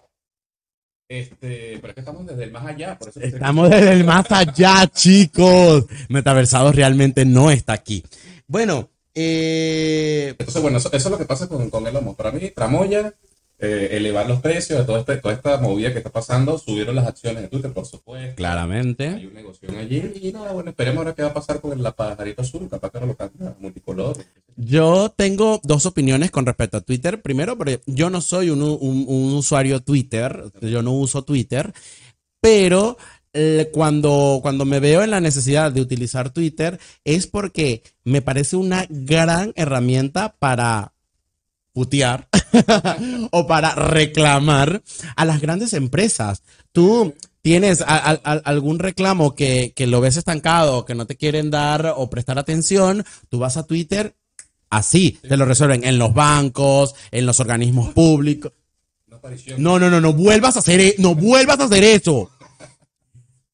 [1.11, 3.92] Este, pero es que estamos desde el más allá, por eso que se- Estamos desde
[3.94, 5.87] el más allá, chicos.
[6.09, 8.05] Metaversados realmente no está aquí.
[8.46, 12.16] Bueno, eh, Entonces, bueno, eso, eso es lo que pasa con, con Elon Musk.
[12.16, 13.12] Para mí, Tramoya,
[13.59, 16.57] eh, elevar los precios de toda, este- toda esta movida que está pasando.
[16.59, 18.29] Subieron las acciones de Twitter, por supuesto.
[18.31, 19.09] Hay Claramente.
[19.09, 20.12] un negocio allí.
[20.23, 22.68] Y nada, bueno, esperemos ahora qué va a pasar con la pajarito azul.
[22.70, 24.16] Capaz que no lo cambia multicolor.
[24.62, 27.23] Yo tengo dos opiniones con respecto a Twitter.
[27.23, 31.73] Primero, porque yo no soy un, usuario Twitter, yo no uso Twitter,
[32.42, 32.99] pero
[33.33, 38.57] eh, cuando, cuando me veo en la necesidad de utilizar Twitter es porque me parece
[38.57, 40.92] una gran herramienta para
[41.73, 42.29] putear
[43.31, 44.83] o para reclamar
[45.16, 46.42] a las grandes empresas.
[46.70, 52.11] Tú tienes algún reclamo que, que lo ves estancado, que no te quieren dar o
[52.11, 54.16] prestar atención, tú vas a Twitter,
[54.71, 58.53] así te lo resuelven en los bancos, en los organismos públicos.
[59.59, 62.31] No, no, no, no vuelvas a hacer, e- no vuelvas a hacer eso.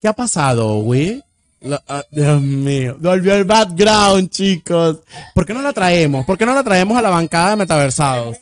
[0.00, 1.22] ¿Qué ha pasado, güey?
[1.60, 4.98] La- ah, Dios mío, volvió el background, chicos.
[5.34, 6.24] ¿Por qué no la traemos?
[6.24, 8.36] ¿Por qué no la traemos a la bancada de metaversados?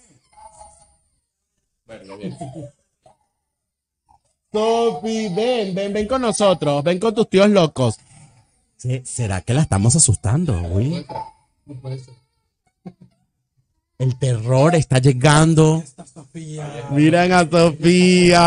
[1.86, 2.36] Bueno, bien.
[4.52, 7.98] Sofi, ven, ven, ven con nosotros, ven con tus tíos locos.
[8.76, 11.04] Se- ¿Será que la estamos asustando, güey?
[11.66, 12.14] No puede ser.
[13.98, 15.82] El terror está llegando.
[16.12, 16.88] Sofía.
[16.90, 18.40] Miren a Sofía.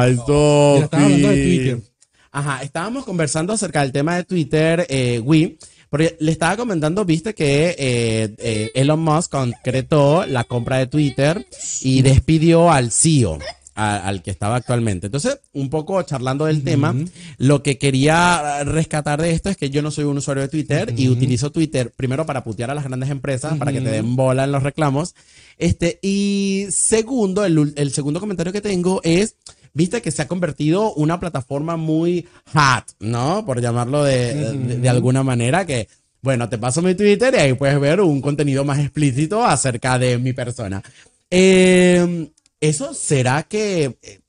[0.00, 1.42] Ay, Mira, estaba hablando de Sofi.
[1.44, 1.92] Twitter.
[2.30, 5.58] Ajá, estábamos conversando acerca del tema de Twitter, eh, Wii,
[5.90, 11.46] porque le estaba comentando, viste que eh, eh, Elon Musk concretó la compra de Twitter
[11.82, 13.38] y despidió al CEO,
[13.74, 15.06] a- al que estaba actualmente.
[15.06, 16.94] Entonces, un poco charlando del tema,
[17.38, 20.94] lo que quería rescatar de esto es que yo no soy un usuario de Twitter
[20.96, 24.44] y utilizo Twitter primero para putear a las grandes empresas, para que te den bola
[24.44, 25.14] en los reclamos.
[25.58, 29.36] Este, y segundo, el, el segundo comentario que tengo es,
[29.74, 33.44] viste que se ha convertido una plataforma muy hot, ¿no?
[33.46, 35.88] Por llamarlo de, de- de alguna manera, que,
[36.20, 40.18] bueno, te paso mi Twitter y ahí puedes ver un contenido más explícito acerca de
[40.18, 40.82] mi persona.
[41.30, 42.28] Eh,
[42.62, 44.20] ¿Eso será que eh,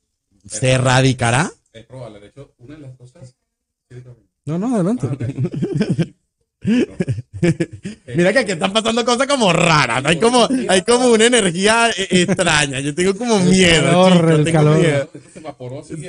[0.43, 1.51] se erradicará?
[1.71, 2.19] Es probable.
[2.19, 3.37] De hecho, una de las cosas.
[4.45, 5.07] No, no, adelante.
[8.15, 12.08] Mira que aquí están pasando cosas como raras, hay como, hay como una energía eh,
[12.12, 13.84] extraña, yo tengo como miedo.
[13.84, 14.77] calor, chicos, el tengo calor.
[14.79, 15.10] miedo.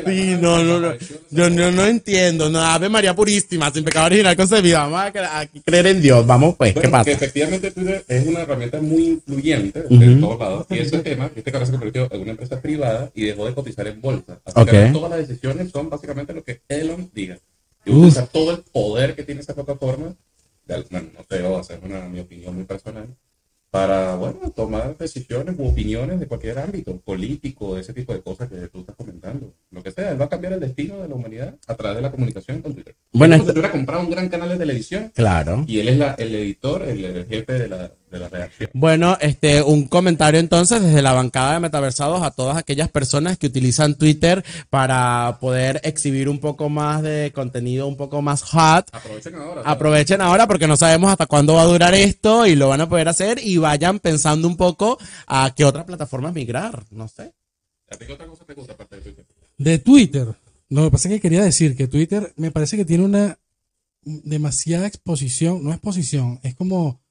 [0.07, 0.93] Sí, no, no, no.
[1.31, 2.49] Yo no, no entiendo.
[2.51, 4.87] No, Ave María Purísima, sin pecado original concebida.
[4.87, 6.27] Vamos a, cre- a creer en Dios.
[6.27, 7.05] Vamos, pues, ¿qué Bueno, pasa?
[7.05, 10.67] que efectivamente Twitter es una herramienta muy influyente de todos lados.
[10.71, 13.87] Y ese tema, que ahora se convirtió en una empresa privada y dejó de cotizar
[13.89, 14.39] en bolsa.
[14.45, 14.71] Así Ok.
[14.71, 17.39] que todas las decisiones son básicamente lo que Elon diga.
[17.85, 20.15] Y utiliza todo el poder que tiene esa plataforma,
[20.67, 23.07] de bueno, no sé, va a ser una, mi opinión muy personal,
[23.71, 28.69] para, bueno, tomar decisiones u opiniones de cualquier ámbito, político, ese tipo de cosas que
[28.69, 29.53] tú estás comentando.
[29.73, 32.03] Lo que sea, él va a cambiar el destino de la humanidad a través de
[32.03, 32.95] la comunicación con Twitter.
[33.13, 35.65] Bueno, es como esto- si hubiera comprado un gran canal de televisión Claro.
[35.67, 38.71] y él es la, el editor, el, el jefe de la, de la redacción.
[38.73, 43.49] Bueno, este, un comentario entonces desde la bancada de metaversados a todas aquellas personas que
[43.49, 48.89] utilizan Twitter para poder exhibir un poco más de contenido un poco más hot.
[48.93, 49.55] Aprovechen ahora.
[49.55, 49.67] ¿sabes?
[49.67, 52.89] Aprovechen ahora porque no sabemos hasta cuándo va a durar esto y lo van a
[52.89, 57.33] poder hacer y vayan pensando un poco a qué otras plataformas migrar, no sé.
[57.91, 59.27] ¿A ti qué otra cosa te gusta aparte de Twitter?
[59.59, 60.35] De Twitter.
[60.69, 63.39] Lo que pasa es que quería decir que Twitter me parece que tiene una
[64.05, 65.65] demasiada exposición.
[65.65, 67.04] No exposición, es como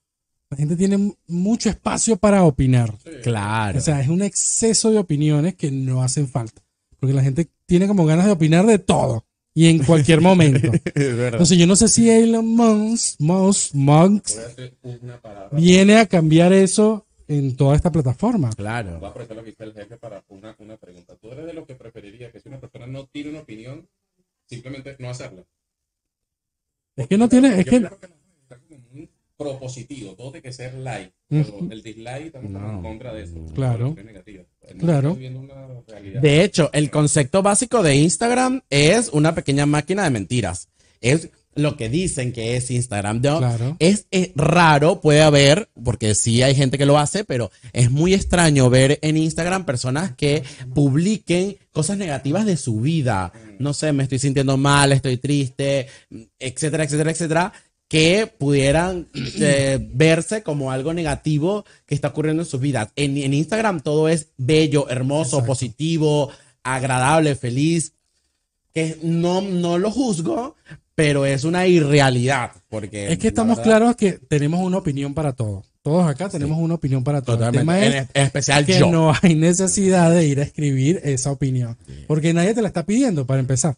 [0.54, 2.94] la gente tiene mucho espacio para opinar.
[3.24, 3.78] Claro.
[3.80, 6.62] O sea, es un exceso de opiniones que no hacen falta.
[7.00, 10.72] Porque la gente tiene como ganas de opinar de todo y en cualquier momento.
[10.96, 14.30] Entonces yo no sé si Elon Musk, Musk, Musk
[15.24, 18.48] a viene a cambiar eso en toda esta plataforma.
[18.50, 19.06] Voy a Claro.
[19.06, 21.16] aprovechar lo que dice el jefe para una, una pregunta.
[21.20, 23.88] ¿Tú eres de los que preferiría que si una persona no tiene una opinión,
[24.48, 25.44] simplemente no hacerla?
[26.96, 28.08] Es que no tiene, es que que la gente
[28.44, 31.14] está como muy propositivo, todo tiene que ser like.
[31.28, 33.46] Pero el dislike estamos como en contra de eso.
[33.54, 33.96] Claro.
[34.62, 34.76] Es.
[34.76, 35.18] No Claro.
[36.22, 40.70] De hecho, el concepto básico de Instagram es una pequeña máquina de mentiras.
[41.02, 43.22] Es lo que dicen que es Instagram.
[43.22, 43.40] ¿no?
[43.40, 43.76] Claro.
[43.80, 48.14] Es, eh, raro, puede haber, porque sí hay gente que lo hace, pero es muy
[48.14, 50.44] extraño ver en Instagram personas que
[50.74, 53.34] publiquen cosas negativas de su vida.
[53.60, 55.88] No sé, me estoy sintiendo mal, estoy triste,
[56.40, 57.54] etcétera, etcétera, etcétera
[57.94, 62.90] que pudieran eh, verse como algo negativo que está ocurriendo en sus vidas.
[62.96, 66.32] En, en Instagram todo es bello, hermoso, positivo,
[66.64, 67.94] agradable, feliz.
[68.74, 70.56] Que no, no lo juzgo,
[70.96, 72.54] pero es una irrealidad.
[72.68, 75.64] Porque Es que estamos verdad, claros que tenemos una opinión para todo.
[75.84, 77.36] Todos acá tenemos una opinión para todo.
[77.36, 77.62] El Totalmente.
[77.62, 78.90] tema es En, en especial que yo.
[78.90, 81.78] no hay necesidad de ir a escribir esa opinión.
[82.08, 83.78] Porque nadie te la está pidiendo para empezar.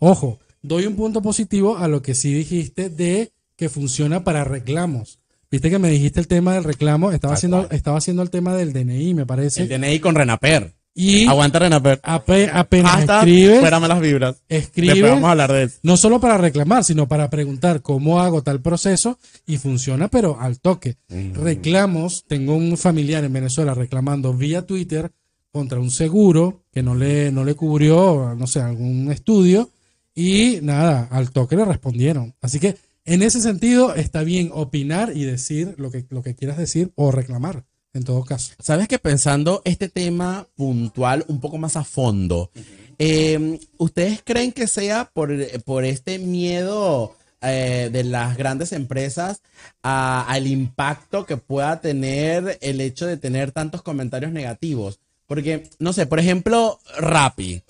[0.00, 5.18] Ojo, doy un punto positivo a lo que sí dijiste de que funciona para reclamos.
[5.50, 7.76] Viste que me dijiste el tema del reclamo, estaba Tal haciendo, cual.
[7.76, 9.62] estaba haciendo el tema del DNI, me parece.
[9.64, 10.72] El DNI con Renaper.
[10.94, 12.00] y Aguanta Renaper.
[12.02, 14.42] ape- apenas Hasta escribes, Espérame las vibras.
[14.48, 15.78] escribes, Después vamos a hablar de eso.
[15.82, 20.60] no solo para reclamar, sino para preguntar cómo hago tal proceso y funciona, pero al
[20.60, 20.96] toque.
[21.42, 25.10] Reclamos, tengo un familiar en Venezuela reclamando vía Twitter
[25.50, 29.68] contra un seguro que no le, no le cubrió, no sé, algún estudio
[30.14, 32.34] y nada, al toque le respondieron.
[32.40, 36.56] Así que en ese sentido está bien opinar y decir lo que, lo que quieras
[36.58, 38.52] decir o reclamar, en todo caso.
[38.60, 42.50] Sabes que pensando este tema puntual un poco más a fondo,
[42.98, 45.30] eh, ¿ustedes creen que sea por,
[45.64, 49.42] por este miedo eh, de las grandes empresas
[49.82, 55.00] a- al impacto que pueda tener el hecho de tener tantos comentarios negativos?
[55.26, 57.62] Porque, no sé, por ejemplo, Rappi.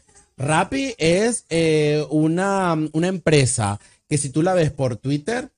[0.42, 3.78] Rappi es eh, una, una empresa
[4.09, 5.50] que si tú la ves por Twitter,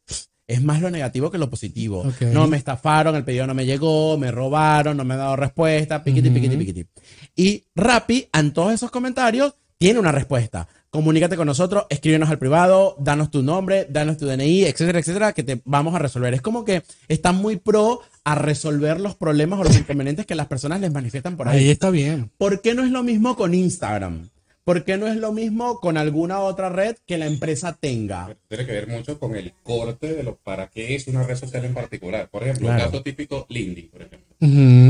[0.47, 2.05] es más lo negativo que lo positivo.
[2.33, 6.05] No me estafaron, el pedido no me llegó, me robaron, no me han dado respuesta,
[6.05, 6.35] piquiti, Ujú.
[6.35, 6.87] piquiti, piquiti.
[7.35, 10.69] Y Rappi, en todos esos comentarios, tiene una respuesta.
[10.91, 15.43] Comunícate con nosotros, escríbenos al privado, danos tu nombre, danos tu DNI, etcétera, etcétera, que
[15.43, 16.33] te vamos a resolver.
[16.35, 20.47] Es como que están muy pro a resolver los problemas o los inconvenientes que las
[20.47, 21.59] personas les manifiestan por ahí.
[21.59, 22.31] Ahí está bien.
[22.39, 24.29] ¿Por qué no es lo mismo con Instagram?
[24.65, 28.35] ¿Por qué no es lo mismo con alguna otra red que la empresa tenga?
[28.49, 31.67] Tiene que ver mucho con el corte de lo para qué es una red social
[31.67, 32.31] en particular.
[32.31, 32.85] Por ejemplo, Claro.
[32.85, 34.35] un caso típico, LinkedIn, por ejemplo.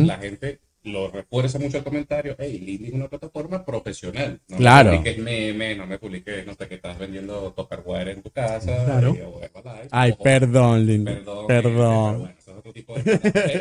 [0.06, 4.40] La gente lo refuerza mucho el comentario, hey, LinkedIn es una plataforma profesional.
[4.48, 4.90] No Claro.
[4.90, 8.84] me publiques memes, no me publiques, no sé, que estás vendiendo Tupperware en tu casa.
[8.84, 9.14] Claro.
[9.14, 11.12] eh, o Herbalife, Ay, o- perdón, Lindy.
[11.14, 11.46] Perdón.
[11.46, 11.64] Perdón.
[11.64, 13.12] eh, pero bueno, eso es otro tipo de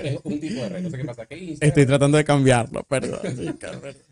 [0.03, 0.75] es un tipo de red.
[0.77, 1.27] Entonces, ¿qué pasa?
[1.61, 3.19] Estoy tratando de cambiarlo, perdón.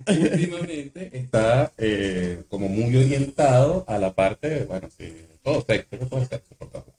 [0.07, 6.25] últimamente está eh, como muy orientado a la parte, de, bueno, sí, todo sexo, todo
[6.25, 6.93] sexo, por favor.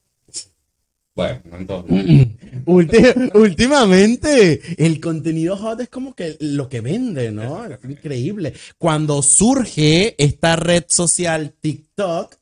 [1.14, 1.84] Bueno, no en todo.
[2.66, 7.64] Ulti- últimamente, el contenido hot es como que lo que vende, ¿no?
[7.66, 8.54] Es increíble.
[8.78, 12.36] Cuando surge esta red social TikTok,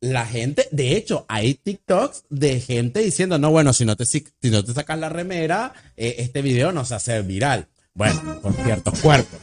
[0.00, 4.24] la gente, de hecho, hay TikToks de gente diciendo, no, bueno, si no te, si
[4.40, 7.66] si no te sacas la remera, eh, este video no se hace viral.
[7.94, 9.40] Bueno, con ciertos cuerpos.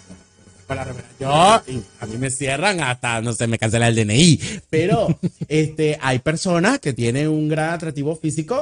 [0.67, 1.07] Con la remera.
[1.19, 4.39] Yo, y a mí me cierran hasta, no sé, me cancela el DNI.
[4.69, 5.07] Pero
[5.47, 8.61] este, hay personas que tienen un gran atractivo físico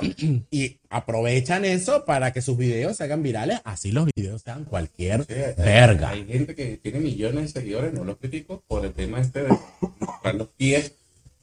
[0.52, 3.62] y aprovechan eso para que sus videos se hagan virales.
[3.64, 6.10] Así los videos sean cualquier Sí, verga.
[6.10, 9.58] Hay gente que tiene millones de seguidores, no los critico, por el tema este de
[10.00, 10.94] mostrar los pies.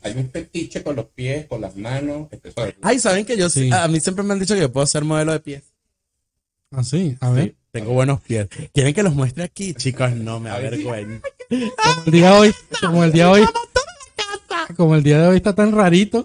[0.02, 2.28] Hay un fetiche con los pies, con las manos.
[2.30, 2.52] este.
[2.82, 3.64] Ay, ¿saben que yo sí?
[3.64, 3.70] Sí.
[3.72, 5.62] A mí siempre me han dicho que yo puedo ser modelo de pies.
[6.70, 7.44] Así, a ver.
[7.44, 8.48] Sí, tengo buenos pies.
[8.72, 9.74] ¿Quieren que los muestre aquí?
[9.74, 11.22] Chicos, no me avergüenzo.
[11.48, 13.46] Como el día de hoy, como el día de hoy,
[14.76, 16.24] como el día de hoy está tan rarito.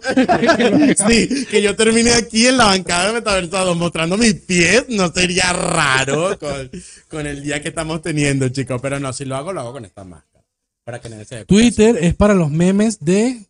[1.07, 5.51] Sí, que yo termine aquí en la bancada de Metaversados mostrando mis pies, no sería
[5.53, 6.69] raro con,
[7.07, 8.79] con el día que estamos teniendo, chicos.
[8.81, 10.43] Pero no, si lo hago, lo hago con esta máscara.
[10.83, 11.45] Para que nadie se.
[11.45, 13.45] Twitter es para los memes de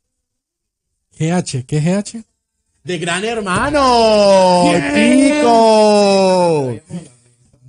[1.19, 1.65] GH.
[1.65, 2.23] ¿Qué es GH?
[2.83, 4.71] ¡De Gran Hermano!
[4.93, 6.79] ¡Chico!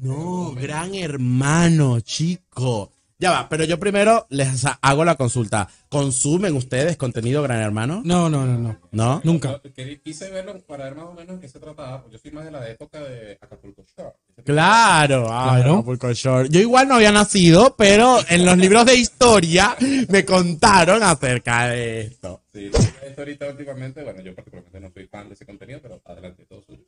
[0.07, 2.93] No, Gran Hermano, chico.
[3.19, 5.67] Ya va, pero yo primero les hago la consulta.
[5.89, 8.03] ¿Consumen ustedes contenido Gran Hermano?
[8.05, 8.79] No, no, no, no.
[8.93, 9.21] ¿No?
[9.25, 9.59] Nunca.
[10.05, 12.03] Quise verlo para ver más o menos en qué se trataba.
[12.03, 14.13] porque Yo soy más de la época de Acapulco Shore.
[14.45, 15.75] Claro, ay, Claro.
[15.77, 16.51] Acapulco Shore.
[16.51, 19.75] Yo igual no había nacido, pero en los libros de historia
[20.11, 22.43] me contaron acerca de esto.
[22.53, 22.71] Sí,
[23.03, 26.63] esto ahorita últimamente, bueno, yo particularmente no soy fan de ese contenido, pero adelante, todo
[26.63, 26.83] suyo.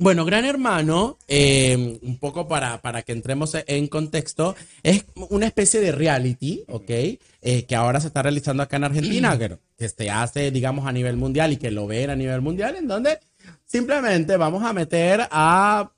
[0.00, 5.80] Bueno, Gran Hermano, eh, un poco para, para que entremos en contexto, es una especie
[5.80, 6.88] de reality, ¿ok?
[6.88, 10.92] Eh, que ahora se está realizando acá en Argentina, que, que se hace, digamos, a
[10.92, 13.18] nivel mundial y que lo ven a nivel mundial, en donde
[13.66, 15.90] simplemente vamos a meter a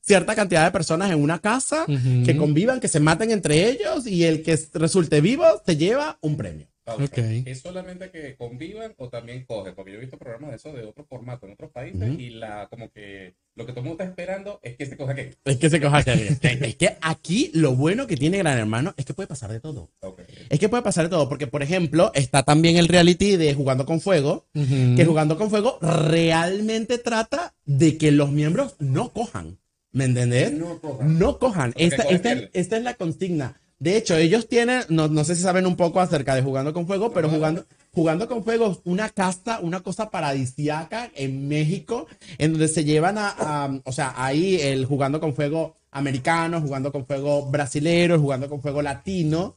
[0.00, 4.24] cierta cantidad de personas en una casa que convivan, que se maten entre ellos y
[4.24, 6.68] el que resulte vivo se lleva un premio.
[6.84, 7.04] Pausa.
[7.04, 7.18] Ok.
[7.46, 9.74] ¿Es solamente que convivan o también cogen?
[9.74, 12.20] Porque yo he visto programas de eso de otro formato en otros países Ujú.
[12.20, 15.14] y la como que lo que todo el mundo está esperando es que se coja
[15.14, 15.34] que.
[15.44, 19.04] Es que se coja que- Es que aquí lo bueno que tiene Gran Hermano es
[19.04, 19.90] que puede pasar de todo.
[20.00, 20.20] Ok.
[20.50, 23.86] Es que puede pasar de todo, porque por ejemplo, está también el reality de Jugando
[23.86, 24.96] con Fuego, Ujú.
[24.96, 29.58] que Jugando con Fuego realmente trata de que los miembros no cojan.
[29.92, 30.52] ¿Me entendés?
[30.52, 31.18] No cojan.
[31.18, 31.72] No cojan.
[31.76, 33.60] Esta, esta- esta es la consigna.
[33.78, 36.86] De hecho, ellos tienen, no, no sé si saben un poco acerca de Jugando con
[36.86, 42.06] Fuego, pero jugando, jugando con Fuego es una casta, una cosa paradisiaca en México,
[42.38, 46.90] en donde se llevan a, a- o sea, ahí el Jugando con Fuego americano, jugando
[46.90, 49.54] con fuego brasilero, jugando con fuego latino,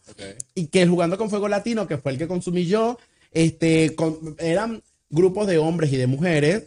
[0.53, 2.99] y que el jugando con fuego latino, que fue el que consumí yo,
[3.31, 6.65] este, con- eran grupos de hombres y de mujeres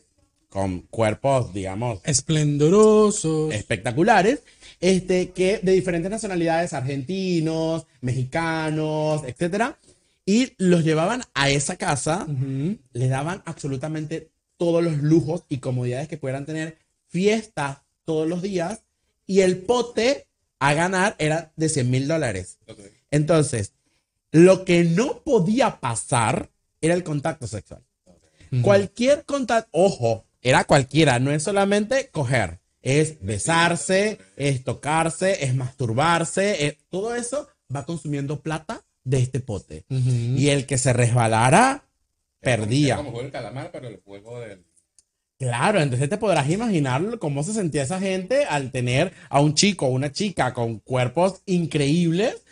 [0.48, 3.52] con cuerpos, digamos, Esplendorosos.
[3.54, 4.40] espectaculares,
[4.80, 9.78] este, que de diferentes nacionalidades, argentinos, mexicanos, etcétera,
[10.24, 12.78] y los llevaban a esa casa, Ujú.
[12.92, 16.78] les daban absolutamente todos los lujos y comodidades que pudieran tener,
[17.08, 18.82] fiestas todos los días,
[19.26, 20.26] y el pote
[20.58, 22.58] a ganar era de 100 mil dólares.
[23.10, 23.72] Entonces,
[24.30, 26.50] lo que no podía pasar
[26.80, 27.82] era el contacto sexual.
[28.62, 36.66] Cualquier contacto, ojo, era cualquiera, no es solamente coger, es besarse, es tocarse, es masturbarse,
[36.66, 39.84] es- todo eso va consumiendo plata de este pote.
[39.88, 41.84] Y el que se resbalara,
[42.40, 42.96] perdía.
[42.96, 44.64] como juego del calamar, pero el juego del.
[45.38, 49.86] Claro, entonces te podrás imaginar cómo se sentía esa gente al tener a un chico
[49.86, 52.42] o una chica con cuerpos increíbles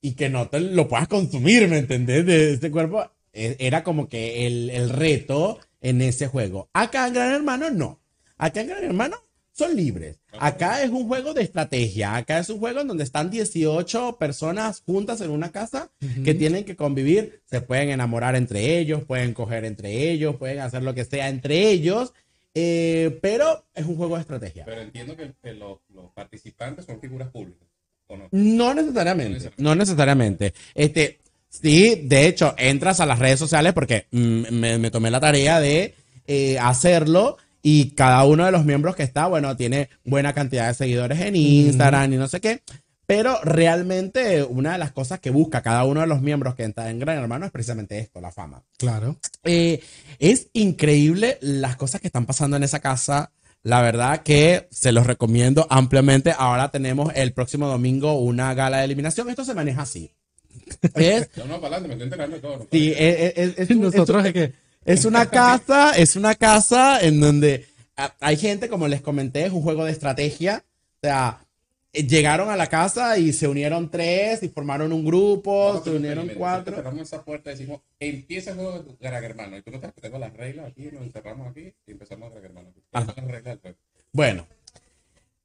[0.00, 2.26] y que no te lo puedas consumir, ¿me entendés?
[2.26, 6.68] De este cuerpo eh, era como que el, el reto en ese juego.
[6.72, 8.00] Acá en Gran Hermano no.
[8.36, 9.16] Acá en Gran Hermano
[9.56, 10.18] son libres.
[10.40, 12.16] Acá es un juego de estrategia.
[12.16, 15.90] Acá es un juego en donde están 18 personas juntas en una casa
[16.24, 17.40] que tienen que convivir.
[17.44, 21.68] Se pueden enamorar entre ellos, pueden coger entre ellos, pueden hacer lo que sea entre
[21.70, 22.12] ellos.
[22.54, 24.64] eh, pero es un juego de estrategia.
[24.64, 27.66] Pero entiendo que, que los, los participantes son figuras públicas.
[28.08, 28.28] ¿O no?
[28.32, 30.52] No necesariamente, no necesariamente.
[30.74, 35.20] Este, sí, de hecho, entras a las redes sociales porque mm, me, me tomé la
[35.20, 35.94] tarea de
[36.26, 40.74] eh, hacerlo y cada uno de los miembros que está, bueno, tiene buena cantidad de
[40.74, 42.60] seguidores en Instagram y no sé qué.
[43.06, 46.88] Pero realmente una de las cosas que busca cada uno de los miembros que está
[46.90, 48.62] en Gran Hermano es precisamente esto, la fama.
[48.78, 49.16] Claro.
[49.44, 49.80] Eh,
[50.18, 53.32] es increíble las cosas que están pasando en esa casa.
[53.62, 56.34] La verdad que se los recomiendo ampliamente.
[56.36, 59.30] Ahora tenemos el próximo domingo una gala de eliminación.
[59.30, 60.14] Esto se maneja así.
[60.94, 62.56] Es, No, no, para adelante, me estoy enterando de todo.
[62.58, 62.66] ¿no?
[62.70, 64.63] sí, es, es- es Nosotros es- es que.
[64.84, 67.66] Es una casa, es una casa en donde
[67.96, 70.64] ah, hay gente, como les comenté, es un juego de estrategia.
[70.96, 71.44] O sea,
[71.92, 75.90] eh, llegaron a la casa y se unieron tres y formaron un grupo, a se
[75.90, 76.74] unieron cuatro.
[76.76, 79.56] Cerramos esa puerta y decimos, empieza el juego de Gran Hermano.
[79.56, 82.70] Y tú no te tengo las reglas aquí, nos encerramos aquí y empezamos Hermano.
[82.90, 83.78] ¿Cuáles son las reglas del juego?
[84.12, 84.46] Bueno,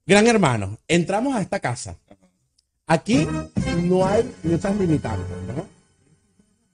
[0.05, 1.97] gran hermano, entramos a esta casa.
[2.87, 3.27] Aquí
[3.83, 5.67] no hay muchas limitantes, ¿no?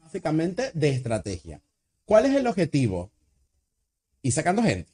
[0.01, 1.59] Básicamente de estrategia.
[2.05, 3.11] ¿Cuál es el objetivo?
[4.21, 4.91] Y sacando gente.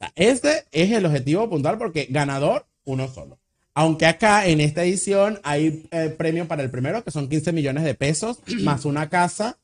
[0.00, 3.38] O sea, Este es el objetivo puntual porque ganador, uno solo.
[3.74, 7.84] Aunque acá en esta edición hay eh, premio para el primero, que son 15 millones
[7.84, 9.58] de pesos, más una casa.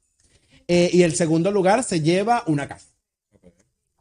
[0.68, 2.86] eh, y el segundo lugar se lleva una casa.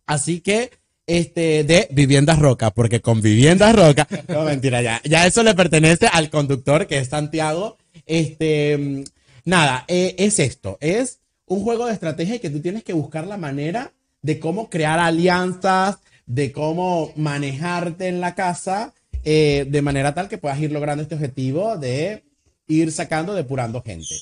[0.05, 0.71] Así que,
[1.07, 6.07] este, de Viviendas Roca, porque con Viviendas Roca, no mentira, ya, ya eso le pertenece
[6.07, 7.77] al conductor que es Santiago.
[8.05, 9.03] Este, mm,
[9.45, 13.37] nada, eh, es esto, es un juego de estrategia que tú tienes que buscar la
[13.37, 20.29] manera de cómo crear alianzas, de cómo manejarte en la casa, eh, de manera tal
[20.29, 22.23] que puedas ir logrando este objetivo de
[22.67, 24.15] ir sacando, depurando gente.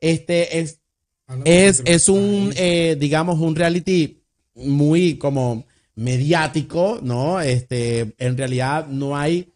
[0.00, 0.80] Este es
[1.44, 4.22] es, es un, eh, digamos, un reality
[4.54, 7.40] muy como mediático, ¿no?
[7.40, 9.52] Este, en realidad no hay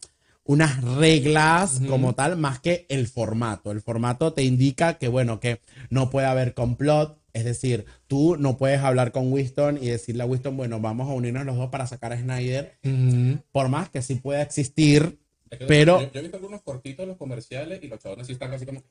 [0.51, 3.71] unas reglas como tal, más que el formato.
[3.71, 8.57] El formato te indica que, bueno, que no puede haber complot, es decir, tú no
[8.57, 11.87] puedes hablar con Winston y decirle a Winston, bueno, vamos a unirnos los dos para
[11.87, 13.39] sacar a Snyder, Ujú.
[13.53, 15.21] por más que sí pueda existir,
[15.51, 18.27] Es que pero, Yo, yo he visto algunos cortitos en los comerciales y los chavales
[18.27, 18.83] sí están así como.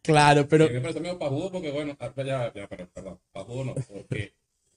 [0.00, 0.70] claro, pero...
[0.70, 4.32] Y me parece medio pajudo porque, bueno, ah, ya, ya, perdón, pajudo no, porque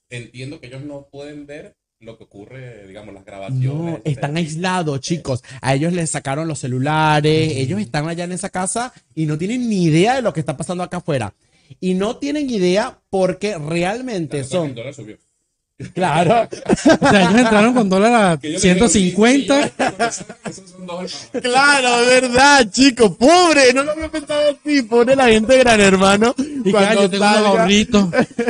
[0.10, 3.62] entiendo que ellos no pueden ver lo que ocurre, digamos, las grabaciones.
[3.64, 4.38] No, están etcétera.
[4.38, 5.44] aislados, chicos.
[5.62, 9.70] A ellos les sacaron los celulares, ellos están allá en esa casa y no tienen
[9.70, 11.34] ni idea de lo que está pasando acá afuera.
[11.80, 15.18] Y no tienen idea porque realmente son, dólar subió.
[15.94, 16.48] Claro,
[17.02, 19.64] O sea, ellos entraron con dólar a Que yo le digo, 150.
[19.64, 21.28] sí, sí, yo- Esos son dos.
[21.42, 26.36] claro, verdad, chicos, pobre, no lo había pensado así, pobre la gente de Gran Hermano.
[26.38, 27.50] Y "Ay, yo tengo unos salga".
[27.62, 28.06] ahorritos.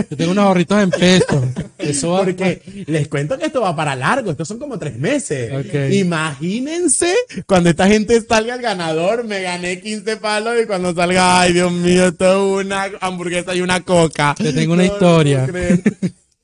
[0.10, 1.44] Yo tengo unos ahorritos en pesos.
[1.80, 2.20] Eso va.
[2.24, 5.52] Porque les cuento que esto va para largo, estos son como tres meses.
[5.94, 7.14] Imagínense
[7.48, 11.72] cuando esta gente salga el ganador, me gané 15 palos y cuando salga, ay Dios
[11.72, 14.36] mío, esto es una hamburguesa y una coca.
[14.38, 15.48] Te tengo una No historia.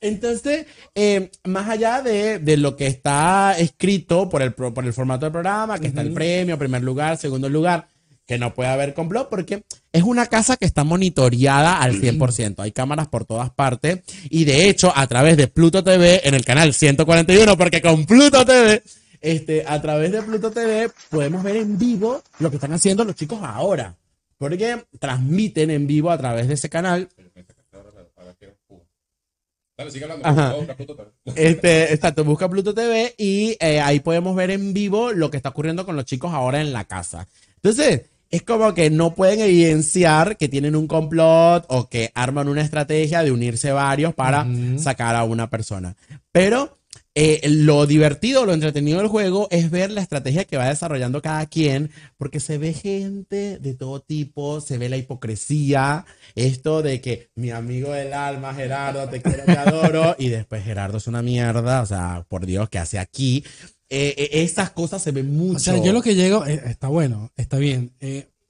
[0.00, 5.26] Entonces, eh, más allá de, de lo que está escrito por el, por el formato
[5.26, 7.86] del programa, que está el premio, primer lugar, segundo lugar,
[8.26, 12.60] que no puede haber complot, porque es una casa que está monitoreada al 100%.
[12.60, 14.02] Hay cámaras por todas partes.
[14.30, 18.46] Y de hecho, a través de Pluto TV, en el canal 141, porque con Pluto
[18.46, 18.82] TV,
[19.20, 23.16] este, a través de Pluto TV, podemos ver en vivo lo que están haciendo los
[23.16, 23.96] chicos ahora.
[24.38, 27.08] Porque transmiten en vivo a través de ese canal
[29.80, 30.28] Dale, sigue hablando.
[30.28, 30.52] Ajá.
[30.52, 31.10] Busca Pluto TV.
[31.36, 35.48] Este, exacto, busca Pluto TV y eh, ahí podemos ver en vivo lo que está
[35.48, 37.28] ocurriendo con los chicos ahora en la casa.
[37.56, 42.60] Entonces, es como que no pueden evidenciar que tienen un complot o que arman una
[42.60, 45.96] estrategia de unirse varios para sacar a una persona.
[46.30, 46.78] Pero
[47.22, 51.44] eh, lo divertido, lo entretenido del juego es ver la estrategia que va desarrollando cada
[51.44, 57.28] quien, porque se ve gente de todo tipo, se ve la hipocresía, esto de que
[57.34, 61.82] mi amigo del alma, Gerardo, te quiero, te adoro, y después Gerardo es una mierda,
[61.82, 63.44] o sea, por Dios, ¿qué hace aquí?
[63.90, 65.56] Eh, eh, esas cosas se ven mucho.
[65.56, 67.92] O sea, yo lo que llego, eh, está bueno, está bien.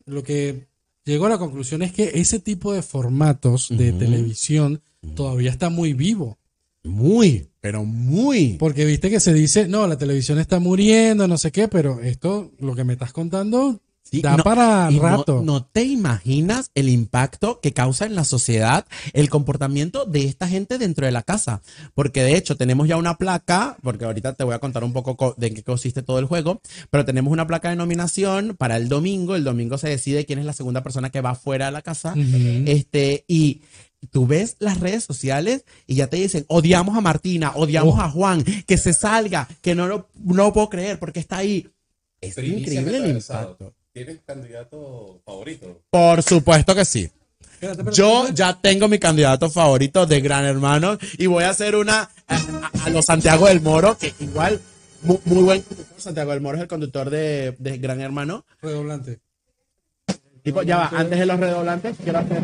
[0.05, 0.69] Lo que
[1.05, 4.81] llego a la conclusión es que ese tipo de formatos de televisión
[5.17, 6.39] todavía está muy vivo.
[6.85, 8.57] Muy, pero muy.
[8.59, 12.53] Porque viste que se dice, no, la televisión está muriendo, no sé qué, pero esto,
[12.59, 15.43] lo que me estás contando, Sí, da no, para no- rato.
[15.45, 20.79] No, te imaginas el impacto que causa en la sociedad el comportamiento de esta gente
[20.79, 21.63] dentro de la casa.
[21.95, 25.17] Porque de hecho tenemos ya una placa, porque ahorita te voy a contar un poco
[25.17, 26.61] co- de qué consiste todo el juego,
[26.91, 29.37] pero tenemos una placa de nominación para el domingo.
[29.37, 32.15] El domingo se decide quién es la segunda persona que va fuera de la casa.
[32.67, 33.61] Este, y
[34.11, 38.03] tú ves las redes sociales y ya te dicen, odiamos a Martina, odiamos Oh.
[38.03, 41.69] a Juan, que se salga, que no lo, no lo puedo creer porque está ahí.
[42.21, 43.75] Es Primicia increíble el impacto.
[43.93, 45.81] ¿Tienes candidato favorito?
[45.91, 47.11] Por supuesto que sí.
[47.93, 52.37] Yo ya tengo mi candidato favorito de Gran Hermano y voy a hacer una a,
[52.37, 54.61] a- a los Santiago del Moro, que igual,
[55.03, 56.01] muy, muy buen conductor.
[56.01, 58.47] Santiago del Moro es el conductor de, de Gran Hermano.
[58.63, 59.19] Redoblante.
[60.43, 62.43] Tipo, ya va, antes de los redoblantes, quiero hacer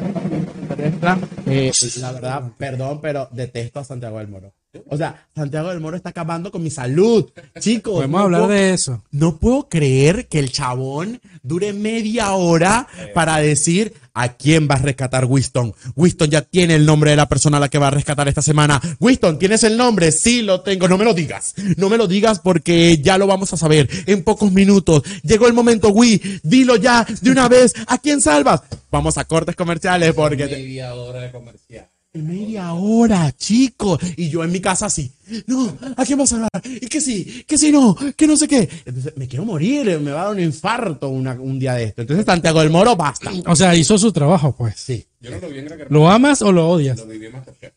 [0.79, 4.53] Eh, la verdad, perdón, pero detesto a Santiago del Moro.
[4.89, 7.31] O sea, Santiago del Moro está acabando con mi salud.
[7.59, 9.03] Chicos, Podemos no hablar puedo- de eso.
[9.11, 14.79] no puedo creer que el chabón dure media hora para decir a quién va a
[14.79, 15.75] rescatar Winston.
[15.95, 18.41] Winston ya tiene el nombre de la persona a la que va a rescatar esta
[18.41, 18.81] semana.
[18.99, 20.11] Winston, ¿tienes el nombre?
[20.11, 20.89] Sí, lo tengo.
[20.89, 21.55] No me lo digas.
[21.77, 25.03] No me lo digas porque ya lo vamos a saber en pocos minutos.
[25.23, 26.41] Llegó el momento, Wii.
[26.43, 27.75] Dilo ya de una vez.
[27.89, 28.63] ¿A quién salvas?
[28.91, 30.47] Vamos a cortes comerciales porque...
[30.47, 31.87] Media hora de comercial.
[32.23, 33.99] Media hora, chicos.
[34.17, 35.11] Y yo en mi casa así.
[35.47, 36.51] No, ¿a quién vas a hablar?
[36.65, 38.69] Y que sí, que sí, no, que no sé qué.
[38.85, 42.03] Entonces me quiero morir, me va a dar un infarto una- un día de esto.
[42.03, 43.31] Entonces Santiago del Moro, basta.
[43.47, 44.77] O sea, hizo su trabajo, pues.
[44.79, 46.99] Sí, Yo no lo vi en Gran ¿Lo amas o lo odias?
[46.99, 47.73] lo viví en Masterchef.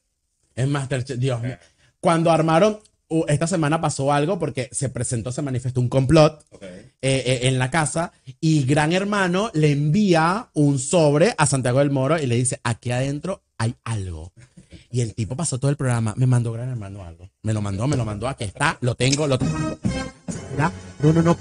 [0.56, 1.58] es Masterchef, Dios mío.
[2.00, 2.80] Cuando armaron,
[3.28, 7.72] esta semana pasó algo porque se presentó, se manifestó un complot eh, eh, en la
[7.72, 12.60] casa y Gran Hermano le envía un sobre a Santiago del Moro y le dice,
[12.64, 14.32] aquí adentro hay algo.
[14.92, 17.30] Y el tipo pasó todo el programa, me mandó Gran Hermano algo.
[17.42, 19.58] Me lo mandó, me lo mandó, aquí está, lo tengo, lo tengo.
[20.58, 21.38] No, no, no.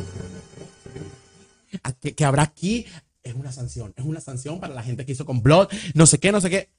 [1.83, 2.87] ¿A ¿Qué, que habrá aquí?
[3.23, 6.33] Es una sanción, es una sanción para la gente que hizo complot, no sé qué,
[6.33, 6.71] no sé qué.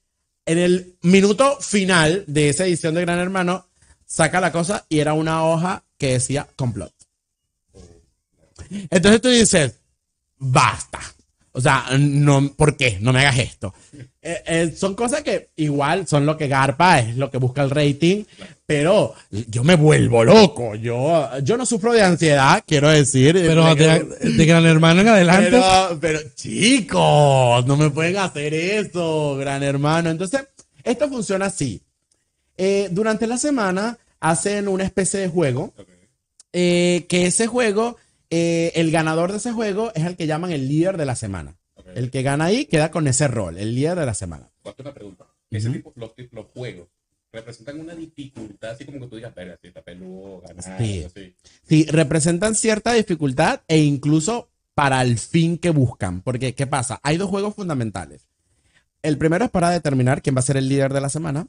[0.46, 3.69] En el minuto final de esa edición de Gran Hermano,
[4.10, 6.92] saca la cosa y era una hoja que decía complot.
[8.90, 9.74] Entonces tú dices,
[10.36, 10.98] basta.
[11.52, 12.98] O sea, no, ¿por qué?
[13.00, 13.74] No me hagas esto.
[14.22, 17.70] Eh, eh, son cosas que igual son lo que garpa, es lo que busca el
[17.70, 18.24] rating,
[18.66, 19.14] pero
[19.48, 20.76] yo me vuelvo loco.
[20.76, 23.32] Yo, yo no sufro de ansiedad, quiero decir.
[23.34, 25.50] Pero de, de Gran Hermano en adelante.
[25.50, 30.10] Pero, pero, chicos, no me pueden hacer eso, gran hermano.
[30.10, 30.42] Entonces,
[30.84, 31.82] esto funciona así.
[32.62, 35.88] Eh, durante la semana hacen una especie de juego, Ok.
[36.52, 37.96] eh, que ese juego,
[38.28, 41.56] eh, el ganador de ese juego es el que llaman el líder de la semana.
[41.74, 41.86] Ok.
[41.94, 44.50] El que gana ahí queda con ese rol, el líder de la semana.
[44.78, 45.24] Una pregunta.
[45.50, 46.88] Ese tipo, los, los juegos
[47.32, 51.04] representan una dificultad, así como que tú digas, verga, si está peludo, ganar, Sí.
[51.04, 51.34] así.
[51.66, 56.20] Sí, representan cierta dificultad e incluso para el fin que buscan.
[56.22, 57.00] Porque, ¿qué pasa?
[57.02, 58.26] Hay dos juegos fundamentales.
[59.02, 61.46] El primero es para determinar quién va a ser el líder de la semana.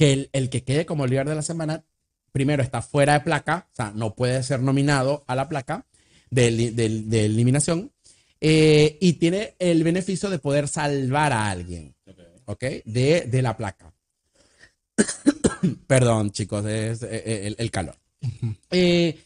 [0.00, 1.84] Que el, el que quede como líder de la semana,
[2.32, 5.86] primero está fuera de placa, o sea, no puede ser nominado a la placa
[6.30, 7.92] de, de- de eliminación.
[8.40, 12.18] eh, y tiene el beneficio de poder salvar a alguien, Ok.
[12.46, 12.64] ¿ok?
[12.86, 13.92] De, de la placa.
[15.86, 17.96] Perdón, chicos, es eh, eh, el, el calor.
[18.70, 19.18] Eh,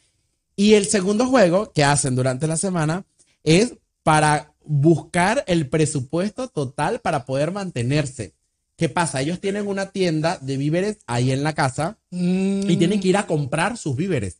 [0.56, 3.04] y el segundo juego que hacen durante la semana
[3.44, 8.34] es para buscar el presupuesto total para poder mantenerse.
[8.76, 9.20] ¿Qué pasa?
[9.20, 13.16] Ellos tienen una tienda de víveres ahí en la casa Mm, y tienen que ir
[13.16, 14.38] a comprar sus víveres.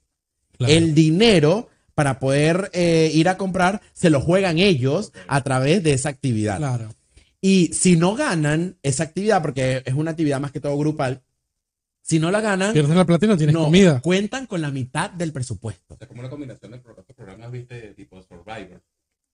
[0.59, 0.72] claro.
[0.72, 5.93] El dinero para poder eh, ir a comprar se lo juegan ellos a través de
[5.93, 6.57] esa actividad.
[6.59, 6.93] Claro.
[7.41, 11.22] Y si no ganan esa actividad, porque es una actividad más que todo grupal,
[12.03, 14.01] si no la ganan, Pierdes la plata y no tienes no, comida.
[14.01, 15.97] cuentan con la mitad del presupuesto.
[16.01, 18.82] Es como una combinación de programas, viste, tipo Survivor.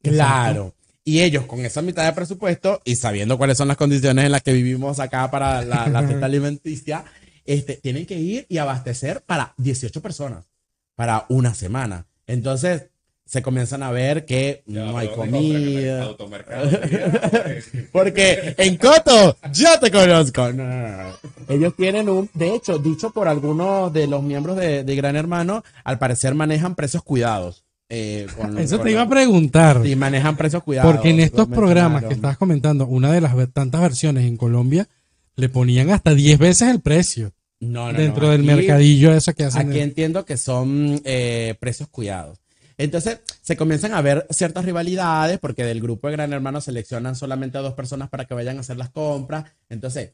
[0.03, 0.75] Claro.
[1.05, 4.43] Y ellos con esa mitad de presupuesto y sabiendo cuáles son las condiciones en las
[4.43, 7.05] que vivimos acá para la, la cesta alimenticia,
[7.45, 10.47] este, tienen que ir y abastecer para 18 personas,
[10.95, 12.07] para una semana.
[12.27, 12.91] Entonces,
[13.31, 16.17] se comienzan a ver que Ya, no hay comida.
[16.17, 16.17] Ya,
[17.93, 20.53] Porque en Coto, yo te conozco.
[20.53, 21.17] No, no, no.
[21.49, 25.63] Ellos tienen un, de hecho, dicho por algunos de los miembros de, de Gran Hermano,
[25.85, 27.65] al parecer manejan precios cuidados.
[27.91, 29.83] Eh, con- Eso con te iba a preguntar.
[29.85, 30.91] Sí, manejan precios cuidados.
[30.93, 34.89] Porque en estos programas que estabas comentando, una de las tantas versiones en Colombia,
[35.37, 39.35] le ponían hasta 10 veces el precio No, no, no, dentro del aquí- mercadillo eso
[39.35, 39.69] que hacen.
[39.71, 42.39] Aquí entiendo que son eh, precios cuidados.
[42.79, 47.59] Entonces se comienzan a ver ciertas rivalidades porque del grupo de Gran Hermano seleccionan solamente
[47.59, 49.45] a dos personas para que vayan a hacer las compras.
[49.69, 50.13] Entonces,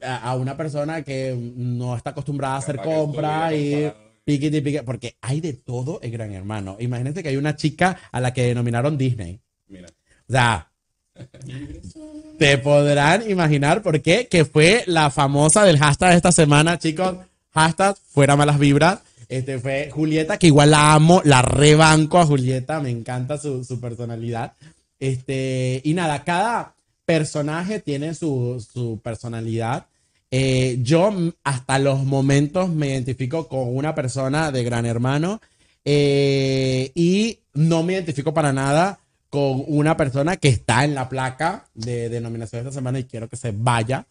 [0.00, 3.90] a, a una persona que no está acostumbrada a hacer compras y.
[4.24, 6.76] piquete piquete, porque hay de todo en Gran Hermano.
[6.80, 9.40] Imagínate que hay una chica a la que denominaron Disney.
[9.68, 9.88] Mira.
[10.28, 10.70] O sea,
[12.38, 17.16] te podrán imaginar por qué, que fue la famosa del hashtag de esta semana, chicos.
[17.52, 19.00] Hashtag fuera malas vibras.
[19.28, 23.80] Este fue Julieta, que igual la amo, la rebanco a Julieta, me encanta su, su
[23.80, 24.52] personalidad.
[25.00, 29.86] Este, y nada, cada personaje tiene su, su personalidad.
[30.34, 31.12] Eh, yo
[31.44, 35.42] hasta los momentos me identifico con una persona de Gran Hermano
[35.84, 41.66] eh, y no me identifico para nada con una persona que está en la placa
[41.74, 44.06] de denominación de esta semana y quiero que se vaya.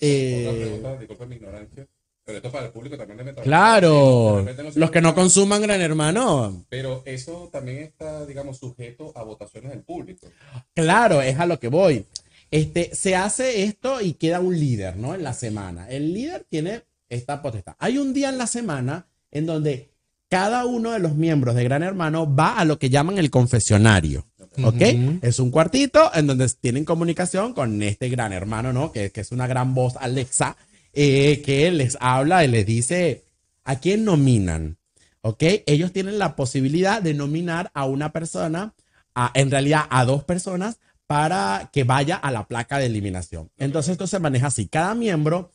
[0.00, 1.86] Eh, Otra pregunta, disculpe mi ignorancia.
[2.24, 7.02] Pero esto para el público también claro, no los que no consuman Gran Hermano, Pero
[7.06, 10.26] eso también está, digamos, sujeto a votaciones del público.
[10.74, 12.04] Claro, es a lo que voy.
[12.50, 15.14] Este, se hace esto y queda un líder, ¿no?
[15.14, 15.88] En la semana.
[15.88, 17.74] El líder tiene esta potestad.
[17.78, 19.90] Hay un día en la semana en donde
[20.28, 24.26] cada uno de los miembros de Gran Hermano va a lo que llaman el confesionario.
[24.64, 24.74] ¿Ok?
[24.94, 25.18] Ujú.
[25.22, 28.90] Es un cuartito en donde tienen comunicación con este Gran Hermano, ¿no?
[28.92, 30.56] Que, que es una gran voz, Alexa,
[30.92, 33.24] eh, que les habla y les dice
[33.64, 34.76] a quién nominan.
[35.22, 35.42] ¿Ok?
[35.66, 38.74] Ellos tienen la posibilidad de nominar a una persona,
[39.14, 40.78] a- en realidad a dos personas,
[41.10, 43.50] para que vaya a la placa de eliminación.
[43.58, 44.68] Entonces esto se maneja así.
[44.68, 45.50] Cada miembro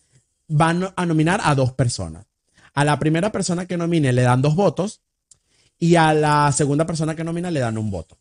[0.51, 2.26] va a no- a nominar a dos personas.
[2.74, 4.99] A la primera persona que nomine le dan dos votos
[5.80, 8.18] y a la segunda persona que nomina le dan un voto.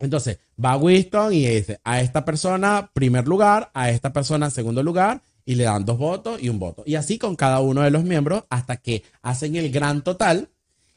[0.00, 5.22] Entonces, va Winston y dice a esta persona primer lugar, a esta persona segundo lugar
[5.44, 6.82] y le dan dos votos y un voto.
[6.84, 10.48] Y así con cada uno de los miembros hasta que hacen el gran total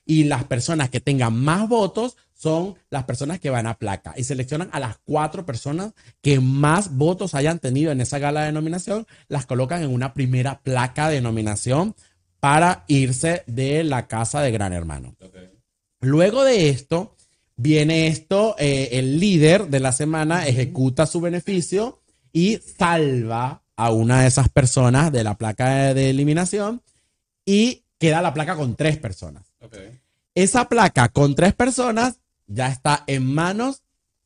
[0.05, 4.25] y las personas que tengan más votos son las personas que van a placa y
[4.25, 9.07] seleccionan a las cuatro personas que más votos hayan tenido en esa gala de nominación,
[9.29, 11.95] las colocan en una primera placa de nominación
[12.41, 15.15] para irse de la casa de Gran Hermano.
[16.01, 17.15] Luego de esto,
[17.55, 22.01] viene esto, eh, el líder de la semana ejecuta su beneficio
[22.33, 26.81] y salva a una de esas personas de la placa de, de eliminación
[27.45, 29.52] y queda la placa con tres personas.
[29.63, 29.75] Ok.
[30.35, 33.83] Esa placa con tres personas ya está en manos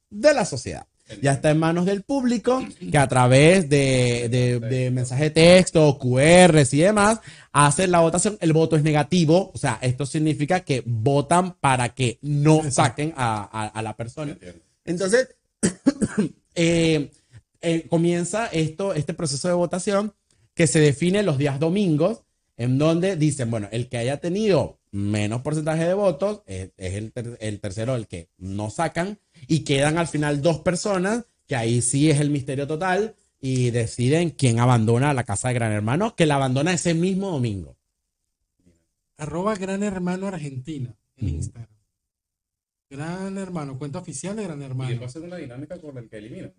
[0.09, 0.87] de la sociedad.
[1.21, 5.97] Ya está en manos del público que a través de, de, de mensaje de texto,
[5.97, 7.21] QRs y demás,
[7.53, 8.37] hace la votación.
[8.41, 13.43] El voto es negativo, o sea, esto significa que votan para que no saquen a,
[13.49, 14.37] a- a la persona.
[14.83, 15.29] Entonces,
[16.55, 17.09] eh,
[17.61, 20.13] eh, comienza esto, este proceso de votación
[20.53, 22.23] que se define los días domingos,
[22.57, 27.37] en donde dicen, bueno, el que haya tenido menos porcentaje de votos es el, ter-
[27.41, 32.09] el tercero, el que no sacan, y quedan al final dos personas, que ahí sí
[32.09, 36.35] es el misterio total, y deciden quién abandona la casa de Gran Hermano, que la
[36.35, 37.75] abandona ese mismo domingo.
[39.17, 41.29] Arroba Gran Hermano Argentina en.
[41.29, 41.69] Instagram.
[42.89, 44.89] Gran Hermano, cuenta oficial de Gran Y Hermano.
[44.89, 46.53] después hacer una dinámica con el que eliminan.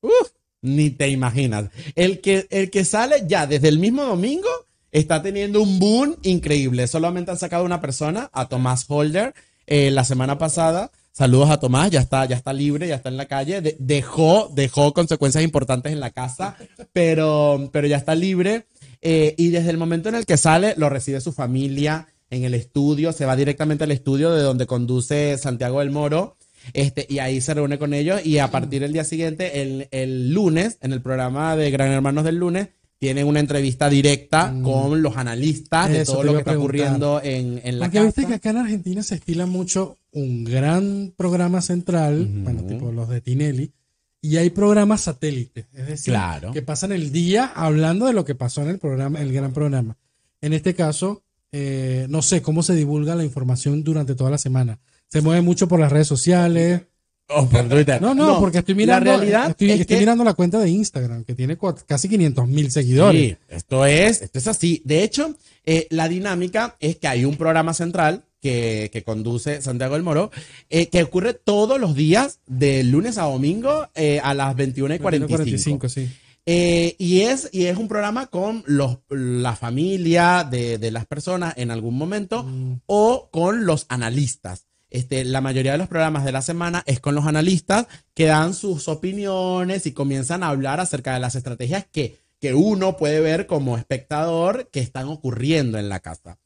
[0.00, 1.70] Uf, ni te imaginas.
[1.94, 4.48] El que, el que sale ya desde el mismo domingo
[4.92, 6.86] está teniendo un boom increíble.
[6.86, 9.34] Solamente han sacado una persona, a Tomás Holder,
[9.66, 10.90] eh, la semana pasada.
[11.12, 13.60] Saludos a Tomás, ya está, ya está libre, ya está en la calle.
[13.60, 16.56] De- dejó, dejó consecuencias importantes en la casa,
[16.92, 18.66] pero, pero ya está libre.
[19.02, 22.54] Eh, y desde el momento en el que sale, lo recibe su familia en el
[22.54, 26.36] estudio, se va directamente al estudio de donde conduce Santiago del Moro.
[26.72, 30.78] Este, y ahí se reúne con ellos y a partir del día siguiente, el lunes,
[30.82, 32.68] en el programa de Gran Hermanos del lunes,
[32.98, 34.62] tienen una entrevista directa Mm.
[34.62, 38.06] con los analistas de todo lo que está ocurriendo en, en la Aunque casa.
[38.06, 43.08] viste que acá en Argentina se estila mucho un gran programa central, bueno, tipo los
[43.08, 43.72] de Tinelli,
[44.20, 46.52] y hay programas satélites, es decir, Claro.
[46.52, 49.96] que pasan el día hablando de lo que pasó en el programa, el gran programa.
[50.40, 51.22] En este caso,
[51.52, 54.80] eh, no sé cómo se divulga la información durante toda la semana.
[55.06, 56.82] Se mueve mucho por las redes sociales.
[57.28, 58.00] O por Twitter.
[58.00, 60.70] No, no, porque estoy mirando, La realidad estoy, es estoy que- mirando la cuenta de
[60.70, 63.20] Instagram, que tiene casi 500 mil seguidores.
[63.20, 64.80] Sí, esto es, esto es así.
[64.84, 65.34] De hecho,
[65.66, 70.30] eh, la dinámica es que hay un programa central que, que conduce Santiago del Moro,
[70.70, 74.98] eh, que ocurre todos los días, de lunes a domingo, eh, a las 21 y
[74.98, 75.36] 45.
[75.36, 76.08] 45, sí.
[76.46, 81.52] Eh, y, es, y es un programa con los, la familia de, de las personas
[81.58, 82.80] en algún momento Mm.
[82.86, 84.64] o con los analistas.
[84.90, 88.54] Este, la mayoría de los programas de la semana es con los analistas que dan
[88.54, 93.46] sus opiniones y comienzan a hablar acerca de las estrategias que, que uno puede ver
[93.46, 96.38] como espectador que están ocurriendo en la casa.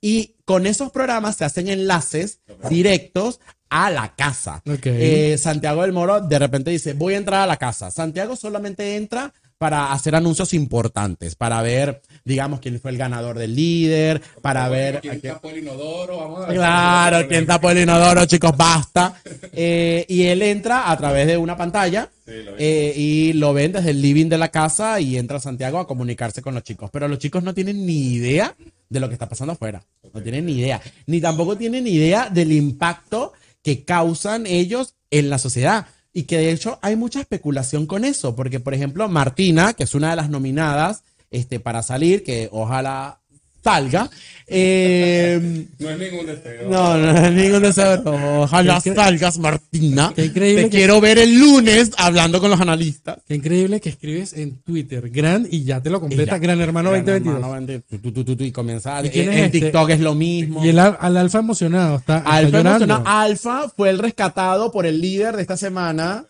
[0.00, 3.40] Y con esos programas se hacen enlaces directos
[3.70, 4.62] a la casa.
[4.66, 7.90] Eh, Santiago del Moro de repente dice, voy a entrar a la casa.
[7.90, 13.54] Santiago solamente entra para hacer anuncios importantes, para ver, digamos, quién fue el ganador del
[13.54, 15.00] líder, para ver...
[15.00, 16.18] ¿Quién tapó el inodoro?
[16.18, 16.56] Vamos a ver.
[16.56, 19.14] Claro, quién tapó el inodoro, chicos, basta.
[19.52, 22.56] Eh, y él entra a través de una pantalla Sí, lo vi.
[22.58, 26.42] eh, y lo ven desde el living de la casa y entra Santiago a comunicarse
[26.42, 26.90] con los chicos.
[26.92, 28.54] Pero los chicos no tienen ni idea
[28.88, 29.82] de lo que está pasando afuera.
[30.12, 30.80] No tienen ni idea.
[31.06, 33.32] Ni tampoco tienen ni idea del impacto
[33.62, 35.86] que causan ellos en la sociedad.
[36.14, 38.34] Y que de hecho hay mucha especulación con eso.
[38.34, 43.20] Porque, por ejemplo, Martina, que es una de las nominadas este, para salir, que ojalá
[43.64, 44.10] salga.
[44.46, 46.68] eh, No es ningún deseo.
[46.68, 48.02] no, no, ningún deseo.
[48.42, 50.12] Ojalá salgas, Martina.
[50.14, 53.18] Qué increíble Te que- quiero ver el lunes hablando con los analistas.
[53.26, 56.38] Qué increíble que escribes en Twitter, Gran, y ya te lo completa.
[56.38, 57.34] Gran Hermano Gran 2022.
[57.36, 59.04] Hermano 20, tu, tu, tu, tu, tu, y comienza.
[59.04, 59.60] ¿Y quién en es este?
[59.60, 60.64] TikTok es lo mismo.
[60.64, 62.84] Y el al, al alfa emocionado, está, está Alfa, llorando.
[62.84, 66.26] emociona- Alfa fue el rescatado por el líder de esta semana.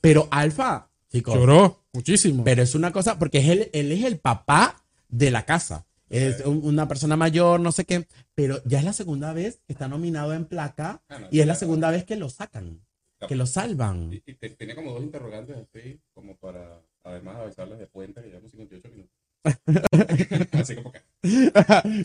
[0.00, 2.44] Pero Alfa, chicos, Lloró muchísimo.
[2.44, 4.76] pero es una cosa, porque es él, él es el papá
[5.08, 5.84] de la casa.
[6.10, 9.72] Es un- una persona mayor, no sé qué, pero ya es la segunda vez que
[9.74, 12.80] está nominado en placa Ah, no, y es la segunda vez que lo sacan,
[13.28, 14.12] que lo salvan.
[14.12, 18.28] Y, y te- tenía como dos interrogantes así, como para además avisarles de puente que
[18.28, 19.12] llevamos 58 minutos.
[20.52, 21.00] así como que.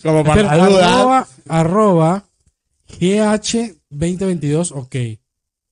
[0.03, 0.83] Como Pero para dudar.
[0.83, 2.25] arroba, arroba
[2.99, 4.95] GH2022, ok.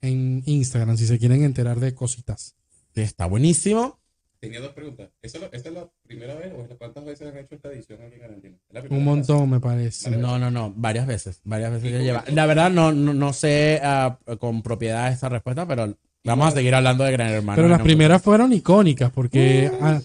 [0.01, 2.55] En Instagram, si se quieren enterar de cositas.
[2.95, 3.99] Está buenísimo.
[4.42, 5.10] Tenía dos preguntas.
[5.22, 7.54] ¿Esa es la, esta es la primera vez o es la- cuántas veces han hecho
[7.56, 8.56] esta edición aquí en Argentina?
[8.70, 9.30] ¿Es la primera Un vez?
[9.30, 10.10] montón, me parece.
[10.12, 12.24] No, no, no, varias veces, varias veces ya lleva.
[12.34, 16.74] La verdad no, no, no sé ah, con propiedad esta respuesta, pero vamos a seguir
[16.74, 17.56] hablando de Gran Hermano.
[17.56, 20.02] Pero las primeras fueron icónicas porque ah,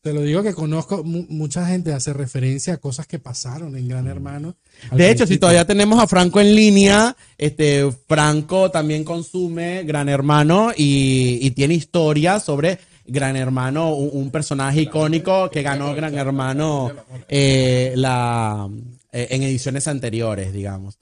[0.00, 3.86] te lo digo que conozco, mu- mucha gente hace referencia a cosas que pasaron en
[3.86, 4.56] Gran Hermano.
[4.90, 10.08] Al De hecho, si todavía tenemos a Franco en línea, este Franco también consume Gran
[10.08, 16.92] Hermano y, y tiene historias sobre Gran Hermano, un, personaje icónico que ganó Gran Hermano
[17.28, 20.98] eh, eh, en ediciones anteriores, digamos.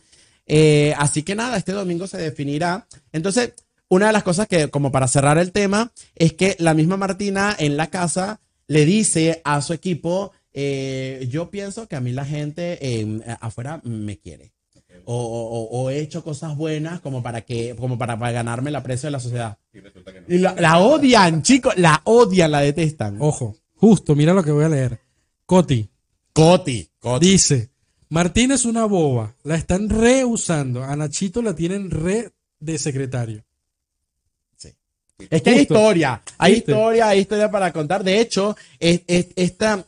[0.47, 2.87] Eh, así que nada, este domingo se definirá.
[3.13, 3.53] Entonces,
[3.89, 7.55] una de las cosas que, como para cerrar el tema, es que la misma Martina
[7.59, 10.33] en la casa le dice a su equipo,
[11.29, 12.79] yo pienso que a mí la gente
[13.41, 14.56] afuera me quiere.
[15.09, 18.71] O, o- o- o he hecho cosas buenas como para que, como para, para ganarme
[18.71, 19.57] el aprecio de la sociedad.
[19.73, 20.27] Y resulta que no.
[20.29, 23.17] Y la, la odian, chicos, la odian, la detestan.
[23.21, 25.01] Ojo, justo, mira lo que voy a leer.
[25.47, 25.89] Coti
[26.33, 27.27] Coti, Coti.
[27.31, 27.71] dice,
[28.09, 33.45] Martín es una boba, la están reusando, a Nachito la tienen re de secretario.
[35.31, 36.73] Es que hay historia, hay ¿Viste?
[36.73, 38.05] historia, hay historia para contar.
[38.05, 39.83] De hecho, es, es- esta,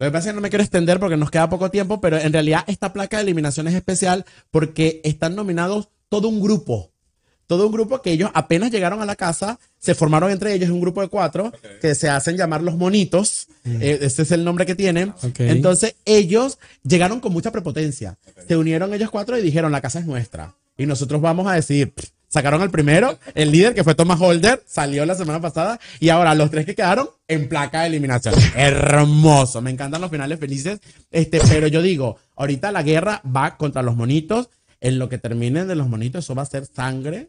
[0.00, 2.18] lo que pasa es que no me quiero extender porque nos queda poco tiempo, pero
[2.18, 6.90] en realidad esta placa de eliminación es especial porque están nominados todo un grupo.
[7.46, 10.80] Todo un grupo que ellos apenas llegaron a la casa, se formaron entre ellos un
[10.80, 13.48] grupo de cuatro que se hacen llamar los monitos.
[13.64, 15.12] eh, ese es el nombre que tienen.
[15.50, 18.16] Entonces ellos llegaron con mucha prepotencia.
[18.46, 20.54] Se unieron ellos cuatro y dijeron, la casa es nuestra.
[20.78, 24.62] Y nosotros vamos a decir, "Pff, sacaron al primero, el líder que fue Thomas Holder,
[24.66, 25.78] salió la semana pasada.
[25.98, 28.34] Y ahora los tres que quedaron en placa de eliminación.
[28.56, 29.60] Hermoso.
[29.60, 30.80] Me encantan los finales felices.
[31.10, 34.48] Este, pero yo digo, ahorita la guerra va contra los monitos.
[34.80, 37.28] En lo que terminen de los monitos, eso va a ser sangre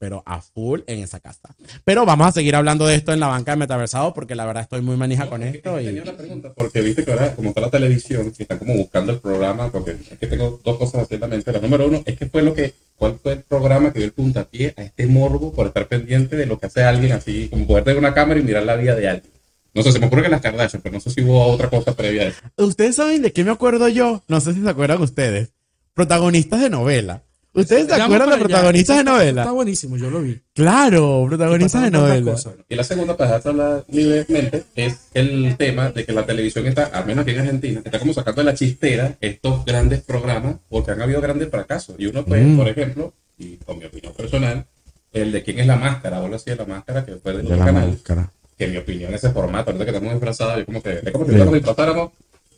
[0.00, 1.54] pero a full en esa casa.
[1.84, 4.62] Pero vamos a seguir hablando de esto en la banca de Metaversado porque la verdad
[4.62, 5.78] estoy muy manija con esto.
[5.78, 5.86] es que Y...
[5.86, 9.12] Tenía una pregunta, porque viste que ahora, como está la televisión, que están como buscando
[9.12, 11.52] el programa, porque es que tengo dos cosas así en la mente.
[11.52, 14.12] La número uno es que fue lo que, ¿cuál fue el programa que dio el
[14.12, 17.84] puntapié a este morbo por estar pendiente de lo que hace alguien así, como poder
[17.84, 19.32] tener una cámara y mirar la vida de alguien?
[19.74, 21.94] No sé, se me ocurre que las Kardashian, pero no sé si hubo otra cosa
[21.94, 22.40] previa a eso.
[22.56, 24.22] ¿Ustedes saben de qué me acuerdo yo?
[24.28, 25.52] No sé si se acuerdan ustedes.
[25.92, 27.22] Protagonistas de novela.
[27.52, 29.42] ¿Ustedes se acuerdan de protagonistas de novela?
[29.42, 30.40] Está buenísimo, yo lo vi.
[30.54, 32.34] Claro, protagonistas de novela.
[32.68, 37.06] Y la segunda, para hablar libremente, es el tema de que la televisión está, al
[37.06, 41.02] menos aquí en Argentina, está como sacando de la chistera estos grandes programas, porque han
[41.02, 41.96] habido grandes fracasos.
[41.98, 42.56] Y uno, pues, Mm.
[42.56, 44.64] por ejemplo, y con mi opinión personal,
[45.12, 47.46] el de quién es la máscara, o algo así de la máscara, que fue del
[47.46, 47.88] De otro canal.
[47.88, 48.32] máscara.
[48.56, 51.24] Que en mi opinión, ese formato, ahorita que estamos disfrazados, yo como que, es como
[51.24, 52.10] si nosotros nos disfrazáramos,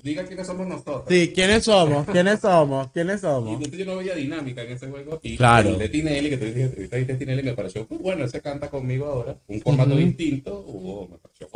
[0.03, 1.05] diga quiénes somos nosotros.
[1.09, 2.07] Sí, ¿quiénes somos?
[2.07, 2.91] ¿Quiénes somos?
[2.93, 3.55] ¿Quiénes Y somos?
[3.55, 5.21] entonces yo no veía dinámica en ese juego.
[5.23, 5.71] Y Claro.
[5.71, 8.25] el de Tinelli, que te dije, ahorita dijiste Tinelli, me pareció muy bueno.
[8.25, 9.39] Ese canta conmigo ahora.
[9.49, 10.65] Un formato distinto.
[10.67, 11.49] Hubo, me pareció.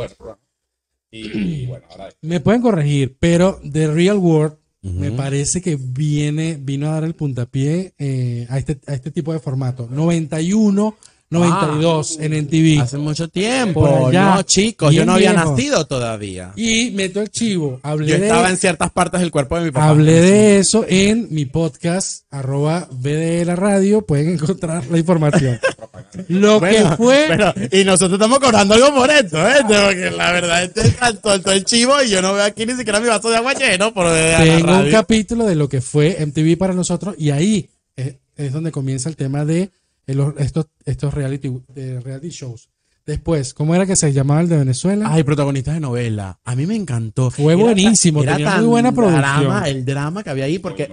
[1.11, 6.59] Y, y bueno, ahora Me pueden corregir, pero The Real World me parece que viene,
[6.61, 9.89] vino a dar el puntapié eh, a, este, a este tipo de formato.
[9.91, 10.97] 91,
[11.31, 12.81] 92 en NTV.
[12.83, 14.07] Hace mucho tiempo.
[14.09, 14.37] Allá.
[14.37, 15.51] no, chicos, yo no había viejo.
[15.51, 16.53] nacido todavía.
[16.57, 17.81] Y meto el chivo.
[17.83, 19.89] Hablé, Yo de, estaba en ciertas partes del cuerpo de mi papá.
[19.89, 24.03] hablé de eso en mi podcast, arroba BD la radio.
[24.03, 25.59] Pueden encontrar la información.
[26.29, 27.25] Lo Bueno, que fue.
[27.29, 29.57] pero- y nosotros estamos cobrando algo por esto, ¿eh?
[29.63, 33.09] Porque la verdad, este soltó el chivo y yo no veo aquí ni siquiera mi
[33.09, 37.15] vaso de agua lleno por Tengo un capítulo de lo que fue MTV para nosotros
[37.19, 39.71] y ahí es, es donde comienza el tema de
[40.07, 42.71] eh, estos, estos reality, de reality shows.
[43.07, 45.09] Después, ¿cómo era que se llamaba el de Venezuela?
[45.13, 46.39] Ay, protagonistas de novela.
[46.45, 47.31] A mí me encantó.
[47.31, 49.21] Fue Era buenísimo, tan- tenía era muy buena tan producción.
[49.23, 50.91] Drama, el drama que había ahí, porque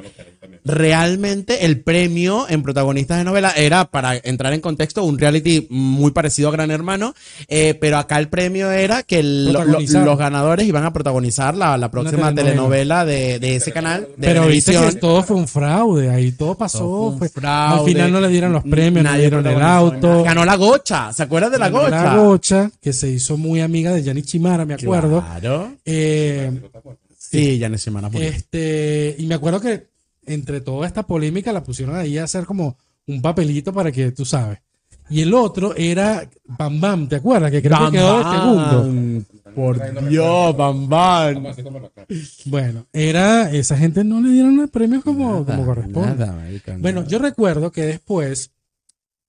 [0.63, 6.11] realmente el premio en protagonistas de novela era, para entrar en contexto, un reality muy
[6.11, 7.15] parecido a Gran Hermano,
[7.47, 11.79] eh, pero acá el premio era que el- lo- los ganadores iban a protagonizar la,
[11.79, 13.03] la próxima telenovela.
[13.03, 14.07] telenovela, de, de ese canal.
[14.17, 16.77] De Pero viste que todo fue un fraude, ahí todo pasó.
[16.77, 17.79] Todo fue un fraude.
[17.79, 20.23] Al final no le dieron los premios, no le dieron el auto.
[20.23, 21.11] Ganó la gocha.
[21.11, 22.02] ¿Se acuerdan de la gocha?
[22.03, 25.21] La gocha, que se hizo muy amiga de Yanni Chimara, me acuerdo.
[25.21, 25.73] Claro.
[25.85, 26.51] Eh,
[27.17, 28.27] Sí, ya Semana murió.
[28.27, 29.87] Este, y me acuerdo que
[30.25, 32.77] entre toda esta polémica la pusieron ahí a hacer como
[33.07, 34.59] un papelito para que tú sabes.
[35.09, 37.51] Y el otro era Bam Bam, ¿te acuerdas?
[37.51, 39.25] Que creo que quedó de segundo.
[39.55, 41.43] Por Dios, Bam Bam.
[42.45, 46.15] Bueno, era, esa gente no le dieron el premio como, como corresponde.
[46.25, 46.47] Nada,
[46.79, 47.07] Bueno, nada.
[47.11, 48.51] yo recuerdo que después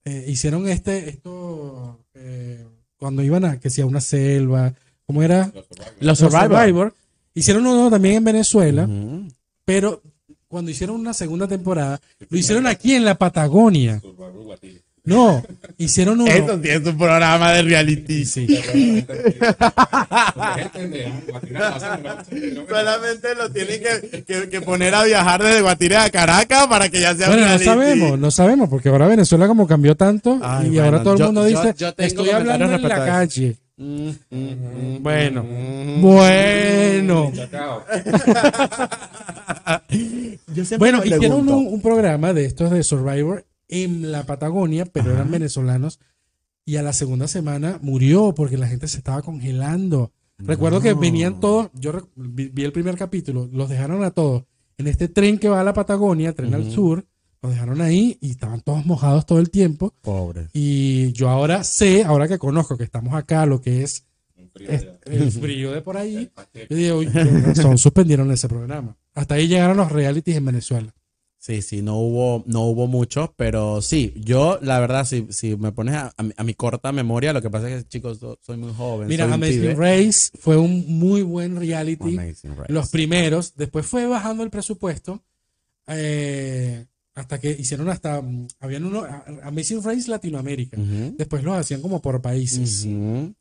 [0.05, 1.99] eh, hicieron este, esto,
[3.05, 4.73] cuando iban a, que sea una selva,
[5.05, 5.51] ¿cómo era?
[5.99, 6.95] Los Los Survivor.
[7.35, 8.89] Hicieron uno también en Venezuela,
[9.63, 10.01] pero
[10.47, 13.99] cuando hicieron una segunda temporada, lo hicieron aquí en la Patagonia.
[13.99, 14.81] Survivor Guatire.
[15.05, 15.43] No,
[15.77, 16.31] hicieron uno.
[16.31, 18.25] Eso sí es un programa de reality.
[18.25, 18.47] Sí.
[22.67, 26.99] Solamente lo tienen que, que- que poner a viajar desde Guatire a Caracas para que
[27.01, 30.69] ya sea Bueno, no sabemos, no sabemos, porque ahora Venezuela como cambió tanto Ay, y
[30.69, 33.55] bueno, ahora todo el mundo yo- dice, yo estoy hablando en la calle.
[33.77, 35.03] Mm, mm, mm.
[35.03, 36.01] Bueno, Mm.
[36.01, 37.31] bueno.
[40.77, 45.99] Bueno, hicieron un, un programa de estos de Survivor en la Patagonia, pero eran venezolanos.
[46.65, 50.11] Y a la segunda semana murió porque la gente se estaba congelando.
[50.37, 54.43] Recuerdo que venían todos, yo vi, vi el primer capítulo, los dejaron a todos
[54.77, 57.05] en este tren que va a la Patagonia, tren al sur,
[57.41, 59.93] los dejaron ahí y estaban todos mojados todo el tiempo.
[60.01, 60.49] Pobre.
[60.53, 64.05] Y yo ahora sé, ahora que conozco que estamos acá, lo que es
[64.55, 66.29] es- el frío de por ahí,
[66.69, 68.97] yo digo, "Uy, con razón, suspendieron ese programa.
[69.13, 70.93] Hasta ahí llegaron los realities en Venezuela.
[71.45, 75.71] Sí, sí, no hubo, no hubo muchos, pero sí, yo la verdad, si, si me
[75.71, 78.39] pones a, a mi, a mi corta memoria, lo que pasa es que chicos, so-
[78.41, 79.07] soy muy joven.
[79.07, 79.77] Mira, Amazing.
[79.77, 82.03] Race fue un muy buen reality.
[82.69, 85.21] Los primeros, después fue bajando el presupuesto
[85.87, 89.05] eh, hasta que hicieron hasta, mm, habían uno,
[89.43, 90.77] Amazing Race Latinoamérica.
[91.15, 92.87] Después los hacían como por países.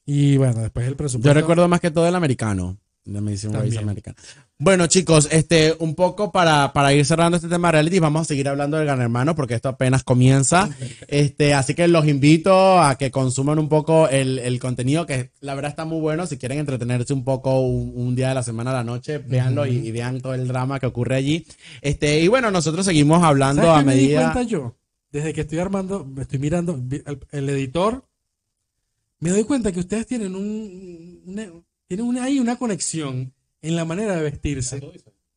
[0.04, 1.30] Y bueno, después el presupuesto.
[1.30, 2.76] Yo recuerdo más que todo el americano.
[3.04, 4.16] The Amazing Race americano.
[4.56, 8.24] Bueno, chicos, este, un poco para, para ir cerrando este tema de reality, vamos a
[8.24, 10.70] seguir hablando del Gran Hermano porque esto apenas comienza.
[11.08, 15.56] Este, así que los invito a que consuman un poco el, el contenido, que la
[15.56, 16.24] verdad está muy bueno.
[16.26, 19.66] Si quieren entretenerse un poco un, un día de la semana a la noche, véanlo
[19.66, 21.44] y, y vean todo el drama que ocurre allí.
[21.82, 24.32] Este, y bueno, nosotros seguimos hablando ¿Sabes a qué me di medida.
[24.32, 24.76] cuenta yo?
[25.10, 28.04] Desde que estoy armando, me estoy mirando el, el editor,
[29.18, 31.50] me doy cuenta que ustedes tienen un, una-
[31.88, 33.32] tienen una, ahí una conexión
[33.64, 34.80] en la manera de vestirse.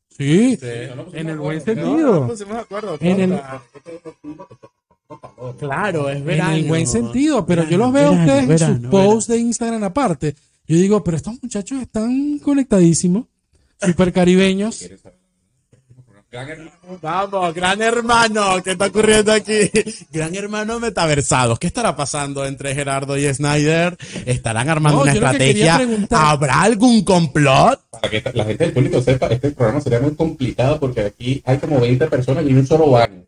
[0.09, 0.57] Sí,
[1.13, 2.27] en el buen sentido.
[2.99, 3.39] En el,
[5.59, 6.55] Claro, es en verano.
[6.55, 9.83] el buen sentido, pero yo los veo a verano, ustedes en sus posts de Instagram
[9.83, 10.35] aparte.
[10.67, 13.25] Yo digo, pero estos muchachos están conectadísimos,
[13.79, 14.83] super caribeños.
[16.29, 16.71] Gran hermano.
[17.01, 19.71] Vamos, gran hermano, ¿qué está ocurriendo aquí?
[20.11, 21.57] Gran hermano metaversados.
[21.57, 23.97] ¿Qué estará pasando entre Gerardo y Snyder?
[24.25, 25.79] ¿Estarán armando No, una estrategia?
[26.11, 27.79] ¿Habrá algún complot?
[28.07, 31.57] Para que la gente del público sepa, este programa sería muy complicado porque aquí hay
[31.57, 33.25] como 20 personas y un solo baño.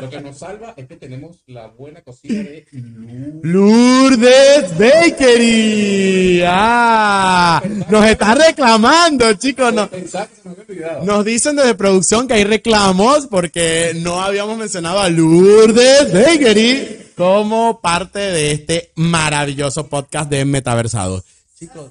[0.00, 2.64] Lo que nos salva es que tenemos la buena cocina de.
[3.42, 6.42] Lourdes Bakery.
[6.46, 9.74] Ah, nos está reclamando, chicos.
[9.74, 9.90] No.
[11.04, 17.82] Nos dicen desde producción que hay reclamos porque no habíamos mencionado a Lourdes Bakery como
[17.82, 21.24] parte de este maravilloso podcast de Metaversados.
[21.60, 21.90] Chicos,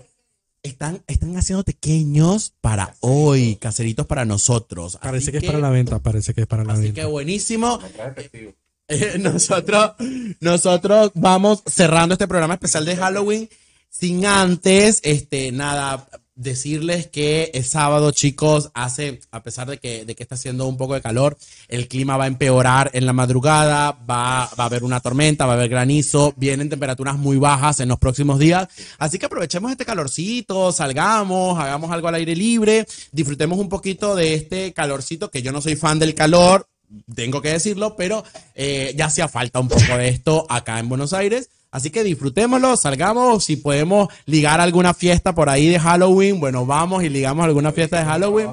[0.64, 4.98] están, están haciendo pequeños para hoy, caseritos para nosotros.
[5.00, 7.02] Parece Así que es para la venta, parece que es para la Así venta.
[7.02, 7.80] que buenísimo.
[8.92, 9.92] Eh, nosotros,
[10.40, 13.48] nosotros vamos cerrando este programa especial de Halloween
[13.88, 16.10] sin antes, este, nada,
[16.40, 20.78] decirles que es sábado, chicos, hace, a pesar de que, de que está haciendo un
[20.78, 21.38] poco de calor,
[21.68, 25.54] el clima va a empeorar en la madrugada, va, va a haber una tormenta, va
[25.54, 29.86] a haber granizo, vienen temperaturas muy bajas en los próximos días, así que aprovechemos este
[29.86, 35.52] calorcito, salgamos, hagamos algo al aire libre, disfrutemos un poquito de este calorcito, que yo
[35.52, 36.68] no soy fan del calor,
[37.14, 38.24] tengo que decirlo, pero
[38.56, 41.50] eh, ya hacía falta un poco de esto acá en Buenos Aires.
[41.72, 47.04] Así que disfrutémoslo, salgamos, si podemos ligar alguna fiesta por ahí de Halloween, bueno, vamos
[47.04, 48.50] y ligamos alguna fiesta de Halloween.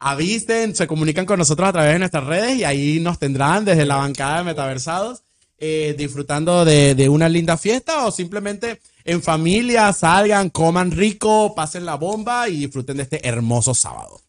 [0.00, 3.84] Avisen, se comunican con nosotros a través de nuestras redes y ahí nos tendrán desde
[3.84, 5.22] la bancada de Metaversados
[5.60, 11.84] eh, disfrutando de, de una linda fiesta o simplemente en familia, salgan, coman rico, pasen
[11.84, 14.20] la bomba y disfruten de este hermoso sábado.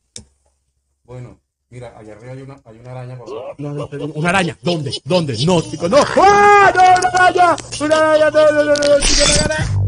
[1.04, 3.18] Bueno, mira, allá arriba hay una, hay una araña.
[3.18, 4.12] Por favor.
[4.16, 4.58] Una araña.
[4.62, 4.92] ¿Dónde?
[5.06, 5.38] ¿Dónde?
[5.46, 5.98] No, chicos, no.
[6.18, 6.72] ¡Ah!
[6.76, 7.56] ¡No, una araña!
[7.82, 8.30] ¡Una araña!
[8.32, 9.79] ¡No, no, no, no, chicos, una araña!